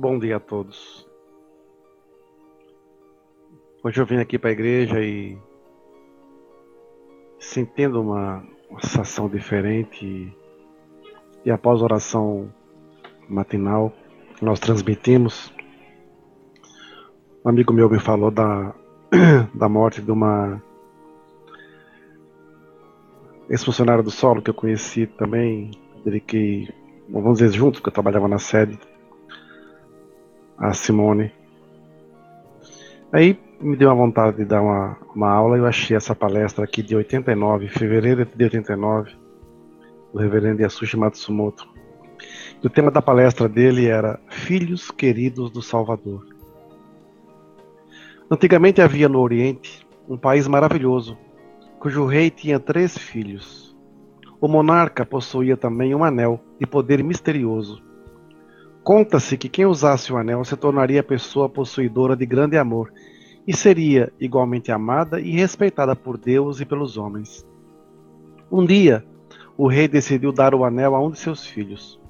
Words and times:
Bom 0.00 0.16
dia 0.16 0.36
a 0.36 0.40
todos. 0.40 1.04
Hoje 3.82 4.00
eu 4.00 4.06
vim 4.06 4.18
aqui 4.18 4.38
para 4.38 4.50
a 4.50 4.52
igreja 4.52 5.00
e 5.02 5.36
sentindo 7.40 8.00
uma, 8.00 8.44
uma 8.70 8.80
sensação 8.80 9.28
diferente. 9.28 10.06
E, 10.06 10.32
e 11.44 11.50
após 11.50 11.80
a 11.80 11.84
oração 11.84 12.48
matinal 13.28 13.92
nós 14.40 14.60
transmitimos, 14.60 15.52
um 17.44 17.48
amigo 17.48 17.72
meu 17.72 17.90
me 17.90 17.98
falou 17.98 18.30
da, 18.30 18.72
da 19.52 19.68
morte 19.68 20.00
de 20.00 20.12
uma 20.12 20.62
ex-funcionária 23.50 24.04
do 24.04 24.12
solo 24.12 24.42
que 24.42 24.50
eu 24.50 24.54
conheci 24.54 25.08
também, 25.08 25.72
dediquei, 26.04 26.68
vamos 27.08 27.40
dizer, 27.40 27.50
junto, 27.50 27.78
porque 27.80 27.88
eu 27.88 27.94
trabalhava 27.94 28.28
na 28.28 28.38
sede, 28.38 28.78
a 30.58 30.72
Simone. 30.74 31.32
Aí 33.12 33.38
me 33.60 33.76
deu 33.76 33.88
uma 33.88 33.94
vontade 33.94 34.38
de 34.38 34.44
dar 34.44 34.60
uma, 34.60 34.96
uma 35.14 35.30
aula 35.30 35.56
eu 35.56 35.66
achei 35.66 35.96
essa 35.96 36.14
palestra 36.14 36.64
aqui 36.64 36.82
de 36.82 36.94
89, 36.94 37.68
fevereiro 37.68 38.24
de 38.24 38.44
89, 38.44 39.12
do 40.12 40.18
reverendo 40.18 40.62
Yasushi 40.62 40.96
Matsumoto. 40.96 41.68
E 42.62 42.66
o 42.66 42.70
tema 42.70 42.90
da 42.90 43.00
palestra 43.00 43.48
dele 43.48 43.86
era 43.86 44.20
Filhos 44.28 44.90
Queridos 44.90 45.50
do 45.50 45.62
Salvador. 45.62 46.26
Antigamente 48.30 48.82
havia 48.82 49.08
no 49.08 49.20
Oriente 49.20 49.86
um 50.08 50.16
país 50.16 50.46
maravilhoso, 50.46 51.16
cujo 51.78 52.04
rei 52.04 52.30
tinha 52.30 52.58
três 52.58 52.96
filhos. 52.96 53.76
O 54.40 54.46
monarca 54.46 55.04
possuía 55.04 55.56
também 55.56 55.94
um 55.94 56.04
anel 56.04 56.40
de 56.60 56.66
poder 56.66 57.02
misterioso. 57.02 57.82
Conta-se 58.88 59.36
que 59.36 59.50
quem 59.50 59.66
usasse 59.66 60.10
o 60.10 60.16
anel 60.16 60.42
se 60.46 60.56
tornaria 60.56 61.02
pessoa 61.02 61.46
possuidora 61.46 62.16
de 62.16 62.24
grande 62.24 62.56
amor 62.56 62.90
e 63.46 63.54
seria 63.54 64.10
igualmente 64.18 64.72
amada 64.72 65.20
e 65.20 65.32
respeitada 65.32 65.94
por 65.94 66.16
Deus 66.16 66.58
e 66.58 66.64
pelos 66.64 66.96
homens. 66.96 67.46
Um 68.50 68.64
dia, 68.64 69.04
o 69.58 69.68
rei 69.68 69.88
decidiu 69.88 70.32
dar 70.32 70.54
o 70.54 70.64
anel 70.64 70.94
a 70.94 71.00
um 71.02 71.10
de 71.10 71.18
seus 71.18 71.44
filhos. 71.46 72.00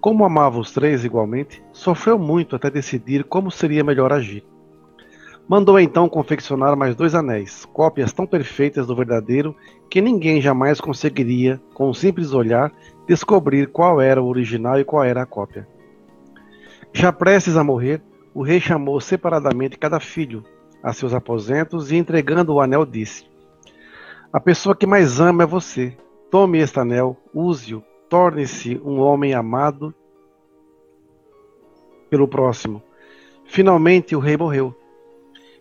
Como 0.00 0.24
amava 0.24 0.58
os 0.58 0.72
três 0.72 1.04
igualmente, 1.04 1.62
sofreu 1.70 2.18
muito 2.18 2.56
até 2.56 2.68
decidir 2.68 3.22
como 3.22 3.48
seria 3.48 3.84
melhor 3.84 4.12
agir. 4.12 4.44
Mandou 5.48 5.78
então 5.78 6.08
confeccionar 6.08 6.76
mais 6.76 6.96
dois 6.96 7.14
anéis, 7.14 7.64
cópias 7.66 8.12
tão 8.12 8.26
perfeitas 8.26 8.88
do 8.88 8.96
verdadeiro 8.96 9.54
que 9.88 10.00
ninguém 10.00 10.40
jamais 10.40 10.80
conseguiria, 10.80 11.60
com 11.72 11.88
um 11.88 11.94
simples 11.94 12.32
olhar, 12.32 12.72
descobrir 13.06 13.68
qual 13.68 14.00
era 14.00 14.20
o 14.20 14.26
original 14.26 14.80
e 14.80 14.84
qual 14.84 15.04
era 15.04 15.22
a 15.22 15.26
cópia. 15.26 15.64
Já 16.92 17.12
prestes 17.12 17.56
a 17.56 17.64
morrer, 17.64 18.02
o 18.34 18.42
rei 18.42 18.60
chamou 18.60 19.00
separadamente 19.00 19.78
cada 19.78 19.98
filho 19.98 20.44
a 20.82 20.92
seus 20.92 21.14
aposentos 21.14 21.90
e, 21.90 21.96
entregando 21.96 22.52
o 22.52 22.60
anel, 22.60 22.84
disse: 22.84 23.26
A 24.32 24.38
pessoa 24.38 24.76
que 24.76 24.86
mais 24.86 25.20
ama 25.20 25.44
é 25.44 25.46
você. 25.46 25.96
Tome 26.30 26.58
este 26.58 26.78
anel, 26.80 27.16
use-o, 27.34 27.82
torne-se 28.08 28.80
um 28.84 29.00
homem 29.00 29.34
amado 29.34 29.94
pelo 32.08 32.28
próximo. 32.28 32.82
Finalmente 33.46 34.16
o 34.16 34.18
rei 34.18 34.36
morreu 34.36 34.74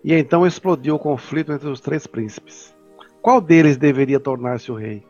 e 0.04 0.14
então 0.14 0.46
explodiu 0.48 0.96
o 0.96 1.00
conflito 1.00 1.52
entre 1.52 1.70
os 1.70 1.80
três 1.80 2.08
príncipes. 2.08 2.76
Qual 3.22 3.40
deles 3.40 3.78
deveria 3.78 4.20
tornar-se 4.20 4.72
o 4.72 4.76
rei? 4.76 5.04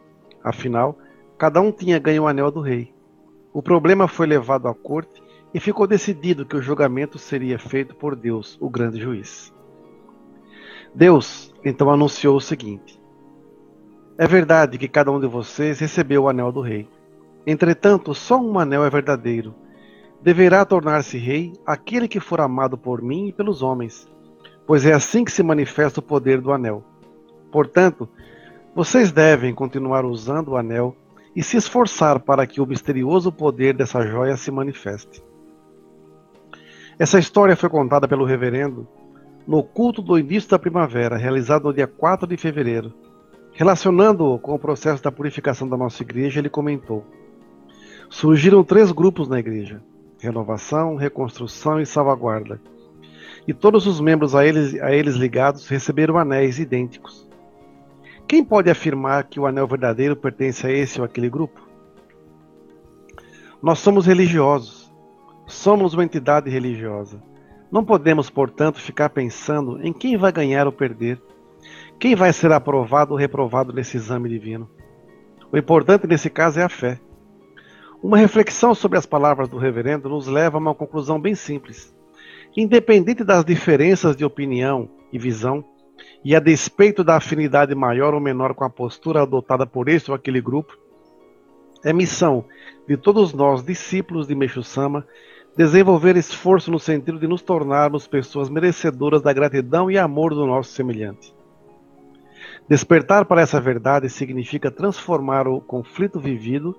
Afinal, 0.44 0.98
cada 1.38 1.62
um 1.62 1.72
tinha 1.72 2.00
ganho 2.00 2.24
o 2.24 2.28
anel 2.28 2.52
do 2.52 2.60
rei. 2.60 2.94
O 3.54 3.62
problema 3.62 4.08
foi 4.08 4.28
levado 4.28 4.68
à 4.68 4.74
corte 4.74 5.22
e 5.54 5.60
ficou 5.60 5.86
decidido 5.86 6.46
que 6.46 6.56
o 6.56 6.62
julgamento 6.62 7.18
seria 7.18 7.60
feito 7.60 7.96
por 7.96 8.16
Deus, 8.16 8.58
o 8.60 8.70
grande 8.70 9.00
juiz. 9.00 9.54
Deus 10.94 11.54
então 11.64 11.90
anunciou 11.90 12.36
o 12.36 12.42
seguinte: 12.42 13.02
É 14.18 14.28
verdade 14.28 14.78
que 14.78 14.88
cada 14.88 15.12
um 15.12 15.20
de 15.20 15.28
vocês 15.28 15.80
recebeu 15.80 16.24
o 16.24 16.30
anel 16.30 16.52
do 16.52 16.62
rei. 16.62 16.88
Entretanto, 17.46 18.14
só 18.14 18.40
um 18.40 18.60
anel 18.60 18.86
é 18.86 18.90
verdadeiro. 18.90 19.56
Deverá 20.22 20.64
tornar-se 20.64 21.18
rei 21.18 21.54
aquele 21.66 22.08
que 22.08 22.20
for 22.20 22.40
amado 22.40 22.78
por 22.78 23.02
mim 23.02 23.28
e 23.28 23.34
pelos 23.34 23.62
homens 23.62 24.08
pois 24.72 24.86
é 24.86 24.94
assim 24.94 25.26
que 25.26 25.32
se 25.32 25.44
manifesta 25.44 26.00
o 26.00 26.04
poder 26.04 26.40
do 26.40 26.52
anel. 26.52 26.84
Portanto, 27.52 28.08
vocês 28.74 29.12
devem 29.12 29.54
continuar 29.54 30.06
usando 30.06 30.50
o 30.50 30.58
anel 30.58 30.96
e 31.36 31.44
se 31.44 31.58
esforçar 31.58 32.22
para 32.22 32.48
que 32.48 32.62
o 32.62 32.66
misterioso 32.66 33.32
poder 33.32 33.74
dessa 33.74 34.06
joia 34.06 34.38
se 34.38 34.50
manifeste. 34.50 35.22
Essa 37.02 37.18
história 37.18 37.56
foi 37.56 37.68
contada 37.68 38.08
pelo 38.08 38.26
reverendo 38.26 38.88
no 39.48 39.64
culto 39.64 40.04
do 40.04 40.20
início 40.20 40.52
da 40.52 40.60
primavera, 40.60 41.18
realizado 41.18 41.64
no 41.64 41.74
dia 41.74 41.88
4 41.88 42.28
de 42.28 42.38
fevereiro. 42.38 42.94
Relacionando-o 43.54 44.38
com 44.38 44.54
o 44.54 44.60
processo 44.60 45.02
da 45.02 45.12
purificação 45.12 45.68
da 45.68 45.76
nossa 45.76 46.04
igreja, 46.04 46.40
ele 46.40 46.48
comentou: 46.48 47.04
Surgiram 48.08 48.64
três 48.64 48.92
grupos 48.92 49.28
na 49.28 49.40
igreja: 49.40 49.82
renovação, 50.20 50.96
reconstrução 50.96 51.82
e 51.82 51.88
salvaguarda 51.88 52.62
e 53.48 53.52
todos 53.52 53.88
os 53.88 54.00
membros 54.00 54.36
a 54.36 54.46
eles, 54.46 54.80
a 54.80 54.94
eles 54.94 55.16
ligados 55.16 55.68
receberam 55.68 56.20
anéis 56.20 56.60
idênticos. 56.60 57.28
Quem 58.28 58.44
pode 58.44 58.70
afirmar 58.70 59.24
que 59.24 59.40
o 59.40 59.48
anel 59.48 59.66
verdadeiro 59.66 60.16
pertence 60.16 60.68
a 60.68 60.72
esse 60.72 61.00
ou 61.00 61.06
aquele 61.06 61.32
grupo? 61.32 61.68
Nós 63.60 63.80
somos 63.80 64.06
religiosos, 64.06 64.81
somos 65.54 65.94
uma 65.94 66.04
entidade 66.04 66.50
religiosa. 66.50 67.22
Não 67.72 67.86
podemos, 67.86 68.30
portanto, 68.30 68.80
ficar 68.80 69.10
pensando 69.10 69.80
em 69.82 69.94
quem 69.94 70.18
vai 70.18 70.32
ganhar 70.32 70.66
ou 70.66 70.74
perder, 70.74 71.22
quem 72.00 72.16
vai 72.16 72.34
ser 72.34 72.52
aprovado 72.52 73.12
ou 73.12 73.18
reprovado 73.18 73.72
nesse 73.72 73.98
exame 73.98 74.28
divino. 74.28 74.70
O 75.52 75.58
importante 75.58 76.08
nesse 76.08 76.30
caso 76.30 76.60
é 76.60 76.64
a 76.64 76.70
fé. 76.70 77.00
Uma 78.02 78.18
reflexão 78.18 78.74
sobre 78.74 78.98
as 78.98 79.06
palavras 79.06 79.48
do 79.48 79.58
reverendo 79.58 80.10
nos 80.10 80.28
leva 80.28 80.58
a 80.58 80.60
uma 80.60 80.74
conclusão 80.74 81.20
bem 81.20 81.36
simples. 81.36 81.96
Independente 82.58 83.24
das 83.24 83.46
diferenças 83.46 84.16
de 84.16 84.26
opinião 84.26 84.90
e 85.14 85.20
visão, 85.20 85.64
e 86.24 86.36
a 86.36 86.40
despeito 86.40 87.04
da 87.04 87.18
afinidade 87.18 87.76
maior 87.76 88.14
ou 88.14 88.20
menor 88.20 88.54
com 88.54 88.64
a 88.64 88.70
postura 88.70 89.22
adotada 89.22 89.66
por 89.66 89.88
este 89.88 90.10
ou 90.10 90.16
aquele 90.16 90.42
grupo, 90.42 90.78
é 91.84 91.94
missão 91.94 92.46
de 92.88 92.98
todos 92.98 93.34
nós, 93.34 93.64
discípulos 93.64 94.28
de 94.28 94.36
Meixo 94.36 94.64
Sama, 94.64 95.06
desenvolver 95.56 96.16
esforço 96.16 96.72
no 96.72 96.80
sentido 96.80 97.20
de 97.20 97.28
nos 97.28 97.42
tornarmos 97.42 98.08
pessoas 98.08 98.50
merecedoras 98.50 99.22
da 99.22 99.34
gratidão 99.34 99.92
e 99.92 99.98
amor 99.98 100.34
do 100.34 100.46
nosso 100.46 100.72
semelhante. 100.72 101.34
Despertar 102.68 103.26
para 103.26 103.42
essa 103.42 103.60
verdade 103.60 104.10
significa 104.10 104.72
transformar 104.72 105.48
o 105.48 105.60
conflito 105.60 106.20
vivido 106.20 106.76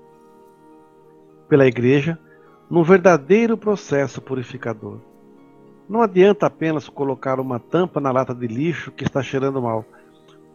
pela 1.49 1.67
Igreja 1.67 2.19
num 2.71 2.83
verdadeiro 2.83 3.59
processo 3.59 4.21
purificador. 4.23 4.99
Não 5.87 6.01
adianta 6.01 6.47
apenas 6.47 6.89
colocar 6.89 7.39
uma 7.39 7.59
tampa 7.59 8.01
na 8.01 8.11
lata 8.11 8.35
de 8.35 8.47
lixo 8.47 8.91
que 8.91 9.05
está 9.05 9.23
cheirando 9.23 9.61
mal. 9.61 9.85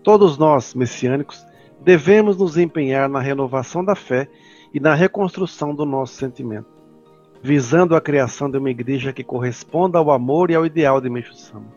Todos 0.01 0.37
nós, 0.37 0.73
messiânicos, 0.73 1.45
devemos 1.81 2.37
nos 2.37 2.57
empenhar 2.57 3.07
na 3.07 3.19
renovação 3.19 3.85
da 3.85 3.93
fé 3.93 4.27
e 4.73 4.79
na 4.79 4.95
reconstrução 4.95 5.75
do 5.75 5.85
nosso 5.85 6.15
sentimento, 6.15 6.67
visando 7.47 7.95
a 7.95 8.01
criação 8.01 8.51
de 8.51 8.57
uma 8.57 8.69
igreja 8.69 9.13
que 9.13 9.23
corresponda 9.23 9.97
ao 9.97 10.11
amor 10.11 10.51
e 10.51 10.55
ao 10.55 10.65
ideal 10.65 10.99
de 10.99 11.09
Meixo 11.09 11.33
Sama. 11.33 11.67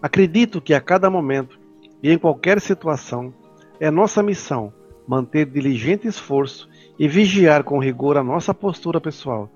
Acredito 0.00 0.60
que 0.60 0.72
a 0.72 0.80
cada 0.80 1.10
momento 1.10 1.58
e 2.00 2.08
em 2.08 2.16
qualquer 2.16 2.60
situação 2.60 3.34
é 3.80 3.90
nossa 3.90 4.22
missão 4.22 4.72
manter 5.08 5.44
diligente 5.46 6.06
esforço 6.06 6.68
e 6.96 7.08
vigiar 7.08 7.64
com 7.64 7.80
rigor 7.80 8.16
a 8.16 8.22
nossa 8.22 8.54
postura 8.54 9.00
pessoal. 9.00 9.50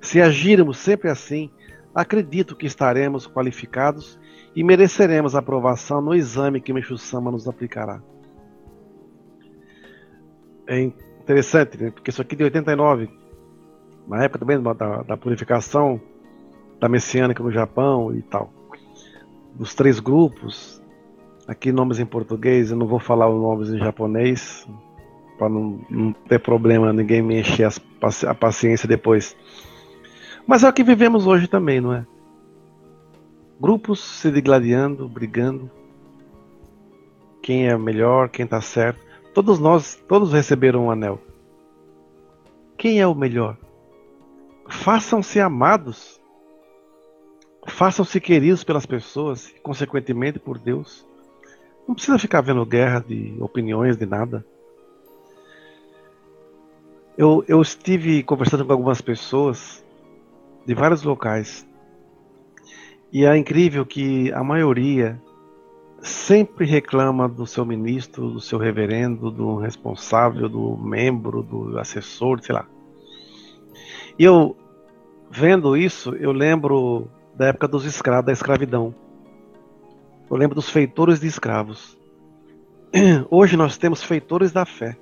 Se 0.00 0.18
agirmos 0.18 0.78
sempre 0.78 1.10
assim, 1.10 1.50
acredito 1.94 2.56
que 2.56 2.64
estaremos 2.64 3.26
qualificados 3.26 4.18
e 4.56 4.64
mereceremos 4.64 5.34
aprovação 5.34 6.00
no 6.00 6.14
exame 6.14 6.58
que 6.58 6.72
Meixo 6.72 6.96
Sama 6.96 7.30
nos 7.30 7.46
aplicará. 7.46 8.00
É 10.66 10.80
interessante, 10.80 11.76
né? 11.76 11.90
porque 11.90 12.08
isso 12.08 12.22
aqui 12.22 12.34
de 12.34 12.44
89, 12.44 13.20
na 14.06 14.24
época 14.24 14.38
também 14.38 14.60
da, 14.60 15.02
da 15.02 15.16
purificação 15.16 16.00
da 16.80 16.88
messiânica 16.88 17.42
no 17.42 17.50
Japão 17.52 18.14
e 18.14 18.22
tal. 18.22 18.52
Dos 19.54 19.74
três 19.74 20.00
grupos, 20.00 20.82
aqui 21.46 21.70
nomes 21.70 22.00
em 22.00 22.06
português, 22.06 22.70
eu 22.70 22.76
não 22.76 22.86
vou 22.86 22.98
falar 22.98 23.28
os 23.28 23.40
nomes 23.40 23.70
em 23.70 23.78
japonês, 23.78 24.66
para 25.38 25.48
não, 25.48 25.80
não, 25.88 26.12
ter 26.12 26.40
problema, 26.40 26.92
ninguém 26.92 27.22
me 27.22 27.38
encher 27.38 27.64
as, 27.64 27.80
a 28.24 28.34
paciência 28.34 28.88
depois. 28.88 29.36
Mas 30.46 30.64
é 30.64 30.68
o 30.68 30.72
que 30.72 30.82
vivemos 30.82 31.26
hoje 31.26 31.46
também, 31.46 31.80
não 31.80 31.92
é? 31.92 32.04
Grupos 33.60 34.00
se 34.00 34.30
degladiando, 34.30 35.08
brigando. 35.08 35.70
Quem 37.40 37.68
é 37.68 37.76
melhor, 37.76 38.28
quem 38.28 38.44
está 38.44 38.60
certo. 38.60 39.00
Todos 39.32 39.60
nós, 39.60 39.94
todos 40.08 40.32
receberam 40.32 40.86
um 40.86 40.90
anel. 40.90 41.20
Quem 42.76 43.00
é 43.00 43.06
o 43.06 43.14
melhor? 43.14 43.56
Façam-se 44.68 45.40
amados, 45.40 46.20
façam-se 47.66 48.20
queridos 48.20 48.64
pelas 48.64 48.86
pessoas 48.86 49.48
e, 49.48 49.60
consequentemente, 49.60 50.38
por 50.38 50.58
Deus. 50.58 51.06
Não 51.86 51.94
precisa 51.94 52.18
ficar 52.18 52.40
vendo 52.40 52.64
guerra 52.64 53.00
de 53.00 53.36
opiniões, 53.40 53.96
de 53.96 54.06
nada. 54.06 54.44
Eu, 57.16 57.44
eu 57.46 57.60
estive 57.60 58.22
conversando 58.22 58.64
com 58.64 58.72
algumas 58.72 59.00
pessoas 59.00 59.84
de 60.66 60.74
vários 60.74 61.02
locais 61.02 61.66
e 63.12 63.26
é 63.26 63.36
incrível 63.36 63.84
que 63.84 64.32
a 64.32 64.42
maioria 64.42 65.20
sempre 66.00 66.64
reclama 66.64 67.28
do 67.28 67.46
seu 67.46 67.64
ministro, 67.64 68.30
do 68.30 68.40
seu 68.40 68.58
reverendo, 68.58 69.30
do 69.30 69.56
responsável, 69.56 70.48
do 70.48 70.78
membro, 70.78 71.42
do 71.42 71.78
assessor, 71.78 72.42
sei 72.42 72.54
lá. 72.54 72.66
E 74.18 74.24
eu, 74.24 74.56
vendo 75.30 75.76
isso, 75.76 76.14
eu 76.16 76.32
lembro 76.32 77.08
da 77.34 77.46
época 77.46 77.66
dos 77.66 77.84
escravos, 77.84 78.26
da 78.26 78.32
escravidão. 78.32 78.94
Eu 80.30 80.36
lembro 80.36 80.54
dos 80.54 80.68
feitores 80.68 81.20
de 81.20 81.26
escravos. 81.26 81.98
Hoje 83.30 83.56
nós 83.56 83.76
temos 83.76 84.02
feitores 84.02 84.52
da 84.52 84.64
fé. 84.64 84.96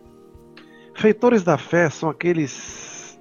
Feitores 0.95 1.43
da 1.43 1.57
fé 1.57 1.89
são 1.89 2.11
aqueles 2.11 3.19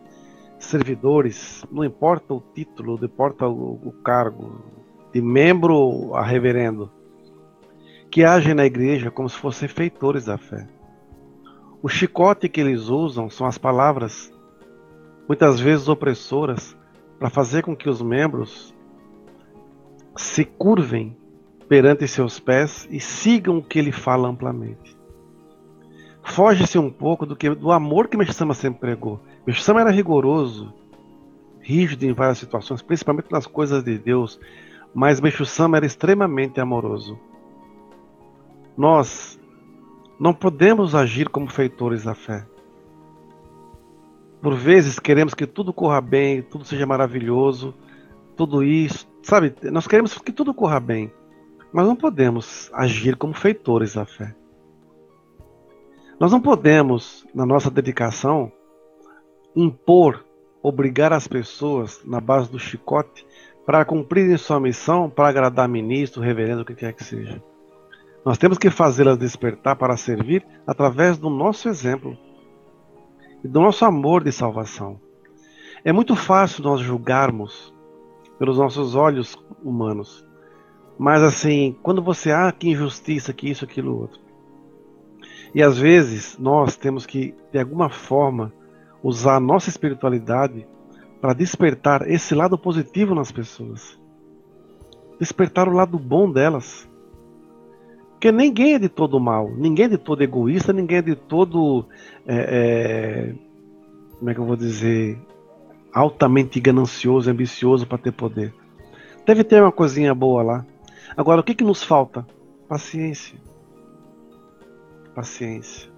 servidores, 0.59 1.63
não 1.71 1.83
importa 1.83 2.33
o 2.33 2.43
título, 2.53 2.97
não 2.97 3.05
importa 3.05 3.47
o, 3.47 3.93
cargo, 4.03 4.61
de 5.13 5.21
membro 5.21 6.13
a 6.13 6.23
reverendo, 6.23 6.91
que 8.11 8.23
agem 8.23 8.53
na 8.53 8.65
igreja 8.65 9.09
como 9.09 9.29
se 9.29 9.37
fossem 9.37 9.67
feitores 9.67 10.25
da 10.25 10.37
fé. 10.37 10.67
O 11.81 11.87
chicote 11.87 12.49
que 12.49 12.59
eles 12.59 12.89
usam 12.89 13.29
são 13.29 13.47
as 13.47 13.57
palavras, 13.57 14.31
muitas 15.29 15.59
vezes 15.59 15.87
opressoras, 15.87 16.75
para 17.19 17.29
fazer 17.29 17.61
com 17.61 17.75
que 17.75 17.87
os 17.87 18.01
membros 18.01 18.73
se 20.15 20.43
curvem 20.43 21.15
perante 21.67 22.07
seus 22.07 22.39
pés 22.39 22.87
e 22.89 22.99
sigam 22.99 23.59
o 23.59 23.63
que 23.63 23.77
ele 23.77 23.91
fala 23.91 24.27
amplamente. 24.27 24.97
Foge-se 26.23 26.79
um 26.79 26.89
pouco 26.89 27.27
do, 27.27 27.35
que, 27.35 27.49
do 27.49 27.71
amor 27.71 28.07
que 28.07 28.17
Meshama 28.17 28.55
sempre 28.55 28.79
pregou. 28.79 29.21
Meshama 29.45 29.81
era 29.81 29.91
rigoroso, 29.91 30.73
rígido 31.61 32.05
em 32.05 32.13
várias 32.13 32.39
situações, 32.39 32.81
principalmente 32.81 33.31
nas 33.31 33.45
coisas 33.45 33.83
de 33.83 33.99
Deus, 33.99 34.39
mas 34.95 35.21
Meshama 35.21 35.77
era 35.77 35.85
extremamente 35.85 36.59
amoroso. 36.59 37.19
Nós 38.75 39.39
não 40.19 40.33
podemos 40.33 40.95
agir 40.95 41.29
como 41.29 41.47
feitores 41.47 42.05
da 42.05 42.15
fé. 42.15 42.48
Por 44.41 44.55
vezes 44.55 44.99
queremos 44.99 45.33
que 45.33 45.45
tudo 45.45 45.73
corra 45.73 45.99
bem, 45.99 46.41
tudo 46.41 46.63
seja 46.63 46.85
maravilhoso, 46.85 47.73
tudo 48.37 48.63
isso, 48.63 49.07
sabe? 49.21 49.53
Nós 49.63 49.85
queremos 49.85 50.17
que 50.17 50.31
tudo 50.31 50.53
corra 50.53 50.79
bem, 50.79 51.11
mas 51.73 51.85
não 51.85 51.95
podemos 51.95 52.71
agir 52.73 53.17
como 53.17 53.33
feitores 53.33 53.95
da 53.95 54.05
fé. 54.05 54.33
Nós 56.17 56.31
não 56.31 56.39
podemos, 56.39 57.25
na 57.33 57.45
nossa 57.45 57.69
dedicação, 57.69 58.51
impor, 59.55 60.25
obrigar 60.63 61.11
as 61.11 61.27
pessoas 61.27 62.01
na 62.05 62.21
base 62.21 62.49
do 62.49 62.59
chicote 62.59 63.25
para 63.65 63.85
cumprirem 63.85 64.37
sua 64.37 64.59
missão, 64.59 65.09
para 65.09 65.29
agradar 65.29 65.67
ministro, 65.67 66.21
reverendo, 66.21 66.61
o 66.61 66.65
que 66.65 66.75
quer 66.75 66.93
que 66.93 67.03
seja. 67.03 67.41
Nós 68.25 68.37
temos 68.37 68.57
que 68.57 68.69
fazê-las 68.69 69.17
despertar 69.17 69.75
para 69.75 69.95
servir 69.97 70.45
através 70.65 71.17
do 71.17 71.29
nosso 71.29 71.69
exemplo 71.69 72.17
e 73.43 73.47
do 73.47 73.59
nosso 73.59 73.85
amor 73.85 74.23
de 74.23 74.31
salvação. 74.31 74.99
É 75.83 75.91
muito 75.91 76.15
fácil 76.15 76.63
nós 76.63 76.81
julgarmos 76.81 77.73
pelos 78.37 78.57
nossos 78.57 78.95
olhos 78.95 79.37
humanos. 79.63 80.25
Mas 80.97 81.23
assim, 81.23 81.75
quando 81.81 82.01
você 82.01 82.31
ah, 82.31 82.51
que 82.51 82.69
injustiça, 82.69 83.33
que 83.33 83.49
isso, 83.49 83.63
aquilo, 83.63 83.97
outro. 83.97 84.19
E 85.53 85.63
às 85.63 85.77
vezes 85.77 86.37
nós 86.37 86.75
temos 86.75 87.05
que, 87.05 87.33
de 87.51 87.59
alguma 87.59 87.89
forma, 87.89 88.53
usar 89.01 89.35
a 89.35 89.39
nossa 89.39 89.69
espiritualidade 89.69 90.67
para 91.21 91.33
despertar 91.33 92.09
esse 92.09 92.35
lado 92.35 92.57
positivo 92.57 93.15
nas 93.15 93.31
pessoas. 93.31 93.99
Despertar 95.19 95.67
o 95.67 95.73
lado 95.73 95.97
bom 95.97 96.31
delas. 96.31 96.89
Porque 98.19 98.33
ninguém 98.33 98.73
é 98.73 98.79
de 98.79 98.89
todo 98.89 99.17
mal, 99.17 99.49
ninguém 99.49 99.85
é 99.85 99.87
de 99.87 99.97
todo 99.97 100.21
egoísta, 100.21 100.73
ninguém 100.73 100.97
é 100.97 101.01
de 101.01 101.15
todo. 101.15 101.85
É, 102.27 102.35
é, 102.35 103.35
como 104.17 104.29
é 104.29 104.33
que 104.33 104.39
eu 104.41 104.45
vou 104.45 104.57
dizer? 104.57 105.17
Altamente 105.93 106.59
ganancioso, 106.59 107.31
ambicioso 107.31 107.87
para 107.87 107.97
ter 107.97 108.11
poder. 108.11 108.53
Deve 109.25 109.45
ter 109.45 109.61
uma 109.61 109.71
coisinha 109.71 110.13
boa 110.13 110.43
lá. 110.43 110.65
Agora, 111.15 111.39
o 111.39 111.43
que, 111.45 111.55
que 111.55 111.63
nos 111.63 111.81
falta? 111.81 112.27
Paciência. 112.67 113.39
Paciência. 115.15 115.89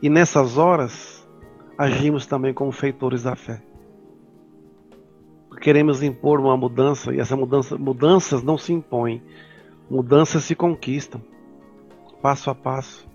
E 0.00 0.08
nessas 0.08 0.56
horas, 0.56 1.28
agimos 1.76 2.26
também 2.26 2.54
como 2.54 2.70
feitores 2.70 3.24
da 3.24 3.34
fé. 3.34 3.60
Queremos 5.60 6.00
impor 6.00 6.38
uma 6.38 6.56
mudança 6.56 7.12
e 7.12 7.18
essa 7.18 7.36
mudança, 7.36 7.76
mudanças 7.76 8.40
não 8.40 8.56
se 8.56 8.72
impõem, 8.72 9.20
mudanças 9.90 10.44
se 10.44 10.54
conquistam 10.54 11.20
passo 12.20 12.50
a 12.50 12.54
passo. 12.54 13.08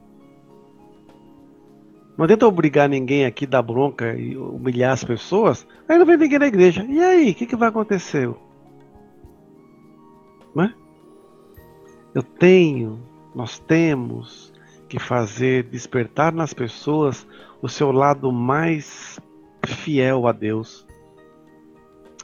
Não 2.17 2.23
adianta 2.23 2.47
obrigar 2.47 2.87
ninguém 2.87 3.25
aqui 3.25 3.45
dar 3.45 3.61
bronca 3.61 4.13
e 4.13 4.37
humilhar 4.37 4.93
as 4.93 5.03
pessoas, 5.03 5.67
aí 5.87 5.97
não 5.97 6.05
vem 6.05 6.17
ninguém 6.17 6.39
na 6.39 6.47
igreja. 6.47 6.85
E 6.87 7.01
aí, 7.01 7.31
o 7.31 7.35
que, 7.35 7.45
que 7.45 7.55
vai 7.55 7.69
acontecer? 7.69 8.33
Né? 10.55 10.73
Eu 12.13 12.23
tenho, 12.23 12.99
nós 13.33 13.59
temos 13.59 14.53
que 14.87 14.97
fazer 14.97 15.63
despertar 15.63 16.31
nas 16.31 16.53
pessoas 16.53 17.27
o 17.61 17.67
seu 17.67 17.91
lado 17.91 18.31
mais 18.31 19.19
fiel 19.65 20.25
a 20.27 20.31
Deus. 20.31 20.87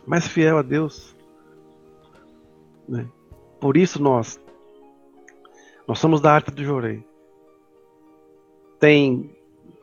Mais 0.08 0.26
fiel 0.26 0.58
a 0.58 0.62
Deus. 0.62 1.14
Né? 2.88 3.06
Por 3.60 3.76
isso 3.76 4.02
nós 4.02 4.40
nós 5.88 6.00
somos 6.00 6.22
da 6.22 6.34
arte 6.34 6.52
do 6.52 6.64
Jorei. 6.64 7.04
Tem 8.80 9.30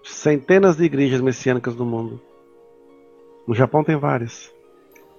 centenas 0.03 0.77
de 0.77 0.85
igrejas 0.85 1.21
messiânicas 1.21 1.77
no 1.77 1.85
mundo. 1.85 2.21
No 3.47 3.55
Japão 3.55 3.85
tem 3.85 3.97
várias. 3.97 4.53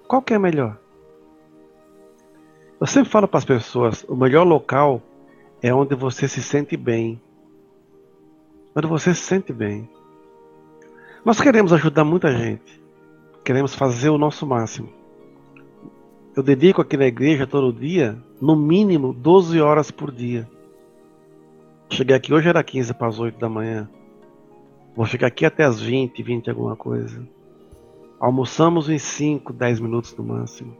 Qual 0.06 0.22
que 0.22 0.34
é 0.34 0.38
melhor? 0.38 0.78
Eu 2.80 2.86
sempre 2.86 3.10
falo 3.10 3.28
para 3.28 3.38
as 3.38 3.44
pessoas, 3.44 4.04
o 4.08 4.16
melhor 4.16 4.44
local 4.46 5.02
é 5.62 5.72
onde 5.72 5.94
você 5.94 6.26
se 6.26 6.42
sente 6.42 6.76
bem. 6.76 7.20
Onde 8.74 8.86
você 8.86 9.14
se 9.14 9.20
sente 9.20 9.52
bem. 9.52 9.88
Nós 11.24 11.40
queremos 11.40 11.72
ajudar 11.72 12.04
muita 12.04 12.32
gente. 12.32 12.80
Queremos 13.44 13.74
fazer 13.74 14.08
o 14.08 14.18
nosso 14.18 14.46
máximo. 14.46 14.88
Eu 16.34 16.42
dedico 16.42 16.80
aqui 16.80 16.96
na 16.96 17.06
igreja 17.06 17.46
todo 17.46 17.72
dia, 17.72 18.16
no 18.40 18.56
mínimo 18.56 19.12
12 19.12 19.60
horas 19.60 19.90
por 19.90 20.10
dia. 20.10 20.48
Cheguei 21.92 22.14
aqui 22.14 22.32
hoje 22.32 22.48
era 22.48 22.62
15 22.62 22.94
para 22.94 23.08
as 23.08 23.18
8 23.18 23.38
da 23.38 23.48
manhã. 23.48 23.88
Vou 24.94 25.04
ficar 25.04 25.26
aqui 25.26 25.44
até 25.44 25.64
as 25.64 25.80
20, 25.80 26.22
20 26.22 26.48
alguma 26.48 26.76
coisa. 26.76 27.26
Almoçamos 28.20 28.88
em 28.88 28.98
5, 28.98 29.52
10 29.52 29.80
minutos 29.80 30.16
no 30.16 30.22
máximo. 30.22 30.76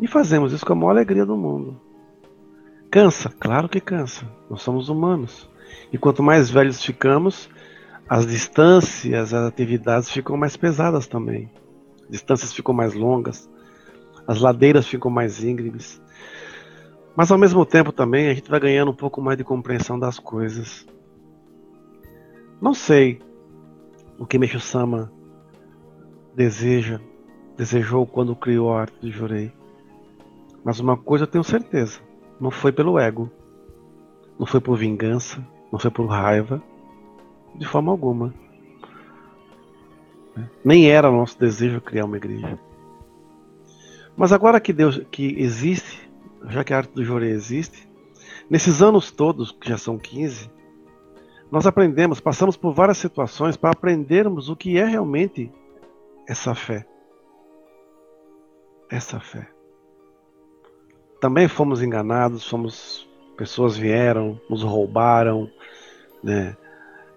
E 0.00 0.08
fazemos 0.08 0.52
isso 0.52 0.66
com 0.66 0.72
a 0.72 0.76
maior 0.76 0.90
alegria 0.90 1.24
do 1.24 1.36
mundo. 1.36 1.80
Cansa? 2.90 3.30
Claro 3.38 3.68
que 3.68 3.80
cansa. 3.80 4.26
Nós 4.50 4.60
somos 4.60 4.88
humanos. 4.88 5.48
E 5.92 5.96
quanto 5.96 6.22
mais 6.22 6.50
velhos 6.50 6.82
ficamos, 6.84 7.48
as 8.08 8.26
distâncias, 8.26 9.32
as 9.32 9.44
atividades 9.46 10.10
ficam 10.10 10.36
mais 10.36 10.56
pesadas 10.56 11.06
também. 11.06 11.48
As 12.02 12.10
distâncias 12.10 12.52
ficam 12.52 12.74
mais 12.74 12.92
longas, 12.92 13.48
as 14.26 14.40
ladeiras 14.40 14.86
ficam 14.86 15.10
mais 15.10 15.42
íngremes. 15.44 16.00
Mas 17.16 17.30
ao 17.30 17.38
mesmo 17.38 17.64
tempo 17.64 17.90
também 17.92 18.28
a 18.28 18.34
gente 18.34 18.50
vai 18.50 18.60
ganhando 18.60 18.90
um 18.90 18.94
pouco 18.94 19.22
mais 19.22 19.38
de 19.38 19.44
compreensão 19.44 19.98
das 19.98 20.18
coisas. 20.18 20.86
Não 22.60 22.74
sei 22.74 23.20
o 24.18 24.26
que 24.26 24.38
Meixo 24.38 24.60
Sama 24.60 25.10
deseja, 26.34 27.00
desejou 27.56 28.06
quando 28.06 28.36
criou 28.36 28.70
a 28.70 28.82
arte 28.82 29.00
do 29.00 29.10
Jurei. 29.10 29.50
Mas 30.62 30.78
uma 30.78 30.96
coisa 30.96 31.24
eu 31.24 31.28
tenho 31.28 31.42
certeza, 31.42 32.00
não 32.38 32.50
foi 32.50 32.70
pelo 32.70 32.98
ego, 32.98 33.30
não 34.38 34.46
foi 34.46 34.60
por 34.60 34.76
vingança, 34.76 35.42
não 35.72 35.78
foi 35.78 35.90
por 35.90 36.06
raiva, 36.06 36.62
de 37.54 37.66
forma 37.66 37.90
alguma. 37.90 38.34
Nem 40.62 40.90
era 40.90 41.10
nosso 41.10 41.38
desejo 41.38 41.80
criar 41.80 42.04
uma 42.04 42.18
igreja. 42.18 42.58
Mas 44.14 44.32
agora 44.32 44.60
que 44.60 44.72
Deus 44.72 45.00
que 45.10 45.40
existe 45.40 46.05
já 46.48 46.64
que 46.64 46.72
a 46.72 46.78
arte 46.78 46.92
do 46.94 47.04
Jorei 47.04 47.30
existe, 47.30 47.88
nesses 48.48 48.82
anos 48.82 49.10
todos, 49.10 49.52
que 49.52 49.68
já 49.68 49.78
são 49.78 49.98
15, 49.98 50.50
nós 51.50 51.66
aprendemos, 51.66 52.20
passamos 52.20 52.56
por 52.56 52.72
várias 52.72 52.98
situações 52.98 53.56
para 53.56 53.70
aprendermos 53.70 54.48
o 54.48 54.56
que 54.56 54.78
é 54.78 54.84
realmente 54.84 55.50
essa 56.28 56.54
fé. 56.54 56.86
Essa 58.90 59.20
fé. 59.20 59.48
Também 61.20 61.48
fomos 61.48 61.82
enganados, 61.82 62.48
fomos 62.48 63.08
pessoas 63.36 63.76
vieram, 63.76 64.40
nos 64.48 64.62
roubaram, 64.62 65.50
né? 66.22 66.56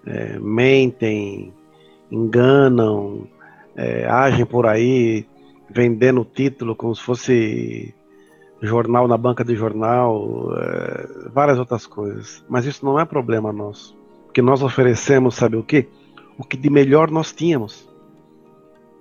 É, 0.05 0.39
mentem, 0.39 1.53
enganam, 2.09 3.27
é, 3.75 4.05
agem 4.05 4.45
por 4.45 4.65
aí 4.65 5.27
vendendo 5.69 6.25
título 6.25 6.75
como 6.75 6.95
se 6.95 7.03
fosse 7.03 7.93
jornal 8.61 9.07
na 9.07 9.17
banca 9.17 9.43
de 9.43 9.55
jornal, 9.55 10.51
é, 10.57 11.29
várias 11.33 11.57
outras 11.57 11.85
coisas. 11.87 12.43
Mas 12.49 12.65
isso 12.65 12.85
não 12.85 12.99
é 12.99 13.05
problema 13.05 13.53
nosso. 13.53 13.97
Porque 14.25 14.41
nós 14.41 14.61
oferecemos, 14.61 15.35
sabe 15.35 15.55
o 15.55 15.63
que? 15.63 15.87
O 16.37 16.43
que 16.43 16.57
de 16.57 16.69
melhor 16.69 17.09
nós 17.09 17.31
tínhamos. 17.31 17.89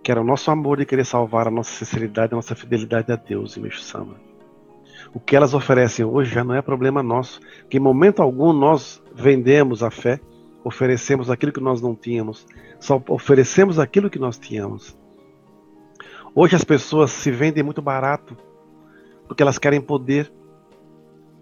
Que 0.02 0.10
era 0.10 0.20
o 0.20 0.24
nosso 0.24 0.50
amor 0.50 0.78
de 0.78 0.86
querer 0.86 1.04
salvar 1.04 1.48
a 1.48 1.50
nossa 1.50 1.70
sinceridade, 1.72 2.32
a 2.32 2.36
nossa 2.36 2.54
fidelidade 2.54 3.12
a 3.12 3.16
Deus 3.16 3.56
e 3.56 3.60
Meixo 3.60 3.80
Sama. 3.80 4.14
O 5.12 5.20
que 5.20 5.34
elas 5.34 5.54
oferecem 5.54 6.04
hoje 6.04 6.32
já 6.32 6.44
não 6.44 6.54
é 6.54 6.62
problema 6.62 7.02
nosso. 7.02 7.40
Que 7.68 7.78
em 7.78 7.80
momento 7.80 8.22
algum 8.22 8.52
nós 8.52 9.02
vendemos 9.14 9.82
a 9.82 9.90
fé, 9.90 10.20
oferecemos 10.62 11.30
aquilo 11.30 11.52
que 11.52 11.60
nós 11.60 11.80
não 11.80 11.94
tínhamos, 11.94 12.46
só 12.78 13.02
oferecemos 13.08 13.78
aquilo 13.78 14.10
que 14.10 14.18
nós 14.18 14.38
tínhamos. 14.38 14.96
Hoje 16.34 16.54
as 16.54 16.64
pessoas 16.64 17.10
se 17.10 17.30
vendem 17.30 17.62
muito 17.62 17.82
barato 17.82 18.36
porque 19.28 19.42
elas 19.42 19.58
querem 19.58 19.80
poder, 19.80 20.32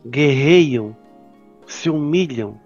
guerreiam, 0.05 0.95
se 1.66 1.88
humilham, 1.88 2.61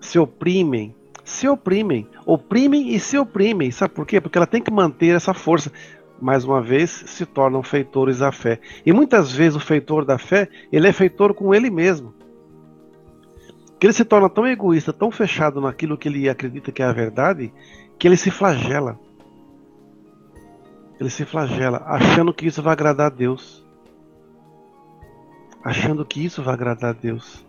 se 0.00 0.18
oprimem, 0.18 0.94
se 1.24 1.48
oprimem, 1.48 2.08
oprimem 2.24 2.94
e 2.94 3.00
se 3.00 3.18
oprimem. 3.18 3.70
Sabe 3.70 3.92
por 3.92 4.06
quê? 4.06 4.20
Porque 4.20 4.38
ela 4.38 4.46
tem 4.46 4.62
que 4.62 4.70
manter 4.70 5.14
essa 5.14 5.34
força. 5.34 5.70
Mais 6.22 6.44
uma 6.44 6.62
vez, 6.62 6.90
se 6.90 7.26
tornam 7.26 7.62
feitores 7.62 8.20
da 8.20 8.32
fé. 8.32 8.58
E 8.86 8.92
muitas 8.92 9.32
vezes 9.32 9.56
o 9.56 9.60
feitor 9.60 10.04
da 10.04 10.16
fé, 10.16 10.48
ele 10.72 10.88
é 10.88 10.92
feitor 10.92 11.34
com 11.34 11.54
ele 11.54 11.68
mesmo. 11.68 12.14
Que 13.78 13.86
ele 13.86 13.92
se 13.92 14.04
torna 14.04 14.30
tão 14.30 14.46
egoísta, 14.46 14.92
tão 14.92 15.10
fechado 15.10 15.60
naquilo 15.60 15.98
que 15.98 16.08
ele 16.08 16.28
acredita 16.28 16.72
que 16.72 16.82
é 16.82 16.86
a 16.86 16.92
verdade, 16.92 17.52
que 17.98 18.08
ele 18.08 18.16
se 18.16 18.30
flagela. 18.30 18.98
Ele 20.98 21.10
se 21.10 21.26
flagela, 21.26 21.82
achando 21.84 22.32
que 22.32 22.46
isso 22.46 22.62
vai 22.62 22.72
agradar 22.72 23.08
a 23.08 23.14
Deus. 23.14 23.65
Achando 25.66 26.04
que 26.04 26.24
isso 26.24 26.44
vai 26.44 26.54
agradar 26.54 26.90
a 26.90 26.92
Deus. 26.92 27.44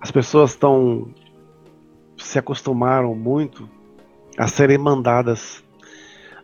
As 0.00 0.12
pessoas 0.12 0.50
estão 0.50 1.12
se 2.16 2.38
acostumaram 2.38 3.12
muito 3.16 3.68
a 4.38 4.46
serem 4.46 4.78
mandadas. 4.78 5.64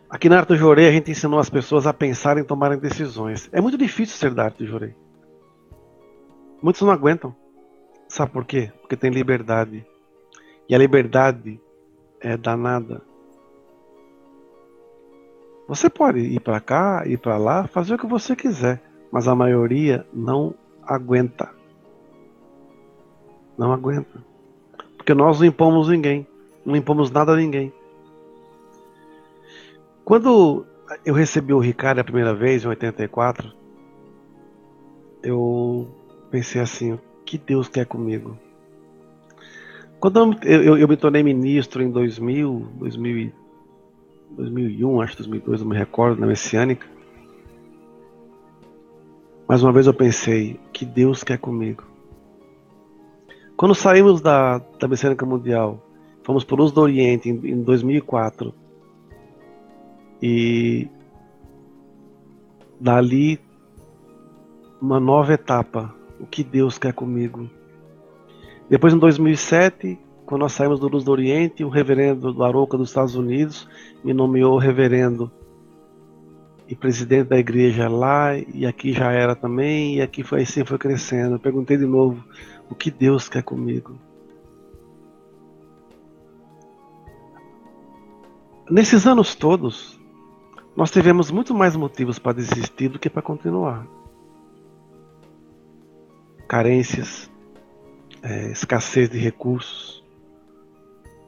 Aqui 0.09 0.27
na 0.27 0.39
Arte 0.39 0.57
Jorei 0.57 0.89
a 0.89 0.91
gente 0.91 1.11
ensinou 1.11 1.39
as 1.39 1.49
pessoas 1.49 1.87
a 1.87 1.93
pensarem 1.93 2.43
e 2.43 2.45
tomarem 2.45 2.77
decisões. 2.77 3.47
É 3.53 3.61
muito 3.61 3.77
difícil 3.77 4.17
ser 4.17 4.33
da 4.33 4.43
Arte 4.43 4.65
Jorei. 4.65 4.93
Muitos 6.61 6.81
não 6.81 6.91
aguentam. 6.91 7.33
Sabe 8.09 8.33
por 8.33 8.43
quê? 8.43 8.69
Porque 8.81 8.97
tem 8.97 9.11
liberdade. 9.11 9.87
E 10.67 10.75
a 10.75 10.77
liberdade 10.77 11.57
é 12.19 12.35
danada. 12.35 13.01
Você 15.71 15.89
pode 15.89 16.19
ir 16.19 16.39
para 16.41 16.59
cá, 16.59 17.03
ir 17.05 17.17
para 17.17 17.37
lá, 17.37 17.65
fazer 17.65 17.95
o 17.95 17.97
que 17.97 18.05
você 18.05 18.35
quiser, 18.35 18.81
mas 19.11 19.27
a 19.27 19.33
maioria 19.33 20.05
não 20.13 20.53
aguenta 20.83 21.49
não 23.61 23.71
aguenta. 23.71 24.23
Porque 24.97 25.13
nós 25.13 25.39
não 25.39 25.45
impomos 25.45 25.87
ninguém. 25.87 26.25
Não 26.65 26.75
impomos 26.75 27.11
nada 27.11 27.33
a 27.33 27.35
ninguém. 27.35 27.71
Quando 30.03 30.65
eu 31.05 31.13
recebi 31.13 31.53
o 31.53 31.59
Ricardo 31.59 31.99
a 31.99 32.03
primeira 32.03 32.33
vez, 32.33 32.63
em 32.63 32.67
84, 32.67 33.53
eu 35.21 35.87
pensei 36.31 36.59
assim: 36.59 36.93
o 36.93 36.99
que 37.23 37.37
Deus 37.37 37.67
quer 37.67 37.85
comigo? 37.85 38.37
Quando 39.99 40.35
eu, 40.43 40.63
eu, 40.63 40.77
eu 40.79 40.87
me 40.87 40.97
tornei 40.97 41.21
ministro 41.21 41.83
em 41.83 41.91
2000, 41.91 42.67
2000, 42.79 43.31
2001, 44.31 45.01
acho 45.01 45.17
2002, 45.17 45.61
não 45.61 45.69
me 45.69 45.77
recordo, 45.77 46.19
na 46.19 46.27
Messiânica. 46.27 46.87
Mais 49.47 49.61
uma 49.63 49.71
vez 49.71 49.87
eu 49.87 49.93
pensei: 49.93 50.59
que 50.71 50.85
Deus 50.85 51.23
quer 51.23 51.37
comigo? 51.37 51.83
Quando 53.57 53.75
saímos 53.75 54.21
da, 54.21 54.57
da 54.57 54.87
Mecânica 54.87 55.25
Mundial, 55.25 55.85
fomos 56.23 56.43
para 56.43 56.55
Luz 56.55 56.71
do 56.71 56.81
Oriente 56.81 57.29
em, 57.29 57.33
em 57.47 57.61
2004. 57.61 58.53
E 60.21 60.87
dali 62.79 63.39
uma 64.81 64.99
nova 64.99 65.33
etapa, 65.33 65.93
o 66.19 66.25
que 66.25 66.43
Deus 66.43 66.77
quer 66.77 66.93
comigo. 66.93 67.49
Depois 68.69 68.93
em 68.93 68.97
2007, 68.97 69.99
quando 70.31 70.43
nós 70.43 70.53
saímos 70.53 70.79
do 70.79 70.87
Luz 70.87 71.03
do 71.03 71.11
Oriente, 71.11 71.61
o 71.61 71.67
reverendo 71.67 72.31
do 72.31 72.41
Aroca 72.41 72.77
dos 72.77 72.87
Estados 72.87 73.15
Unidos 73.15 73.67
me 74.01 74.13
nomeou 74.13 74.57
reverendo 74.57 75.29
e 76.69 76.73
presidente 76.73 77.27
da 77.27 77.37
igreja 77.37 77.89
lá, 77.89 78.37
e 78.37 78.65
aqui 78.65 78.93
já 78.93 79.11
era 79.11 79.35
também, 79.35 79.97
e 79.97 80.01
aqui 80.01 80.23
foi 80.23 80.43
assim 80.43 80.63
foi 80.63 80.77
crescendo. 80.77 81.35
Eu 81.35 81.39
perguntei 81.39 81.75
de 81.75 81.85
novo, 81.85 82.23
o 82.69 82.73
que 82.73 82.89
Deus 82.89 83.27
quer 83.27 83.43
comigo. 83.43 83.99
Nesses 88.69 89.05
anos 89.05 89.35
todos, 89.35 89.99
nós 90.77 90.89
tivemos 90.91 91.29
muito 91.29 91.53
mais 91.53 91.75
motivos 91.75 92.17
para 92.17 92.37
desistir 92.37 92.87
do 92.87 92.97
que 92.97 93.09
para 93.09 93.21
continuar. 93.21 93.85
Carências, 96.47 97.29
é, 98.23 98.49
escassez 98.49 99.09
de 99.09 99.17
recursos, 99.17 100.00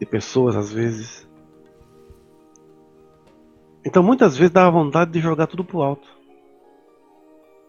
de 0.03 0.09
pessoas 0.09 0.55
às 0.55 0.71
vezes. 0.71 1.27
Então 3.85 4.01
muitas 4.03 4.37
vezes 4.37 4.51
dá 4.51 4.69
vontade 4.69 5.11
de 5.11 5.19
jogar 5.19 5.47
tudo 5.47 5.63
pro 5.63 5.81
alto. 5.81 6.07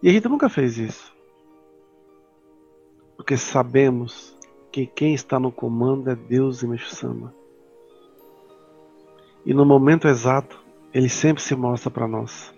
E 0.01 0.09
a 0.09 0.11
gente 0.11 0.27
nunca 0.27 0.49
fez 0.49 0.77
isso 0.77 1.15
porque 3.25 3.37
sabemos 3.37 4.37
que 4.71 4.85
quem 4.85 5.15
está 5.15 5.39
no 5.39 5.51
comando 5.51 6.11
é 6.11 6.15
Deus 6.15 6.61
e 6.61 6.67
Meshama. 6.67 7.33
E 9.43 9.51
no 9.51 9.65
momento 9.65 10.07
exato, 10.07 10.61
ele 10.93 11.09
sempre 11.09 11.41
se 11.41 11.55
mostra 11.55 11.89
para 11.89 12.07
nós. 12.07 12.53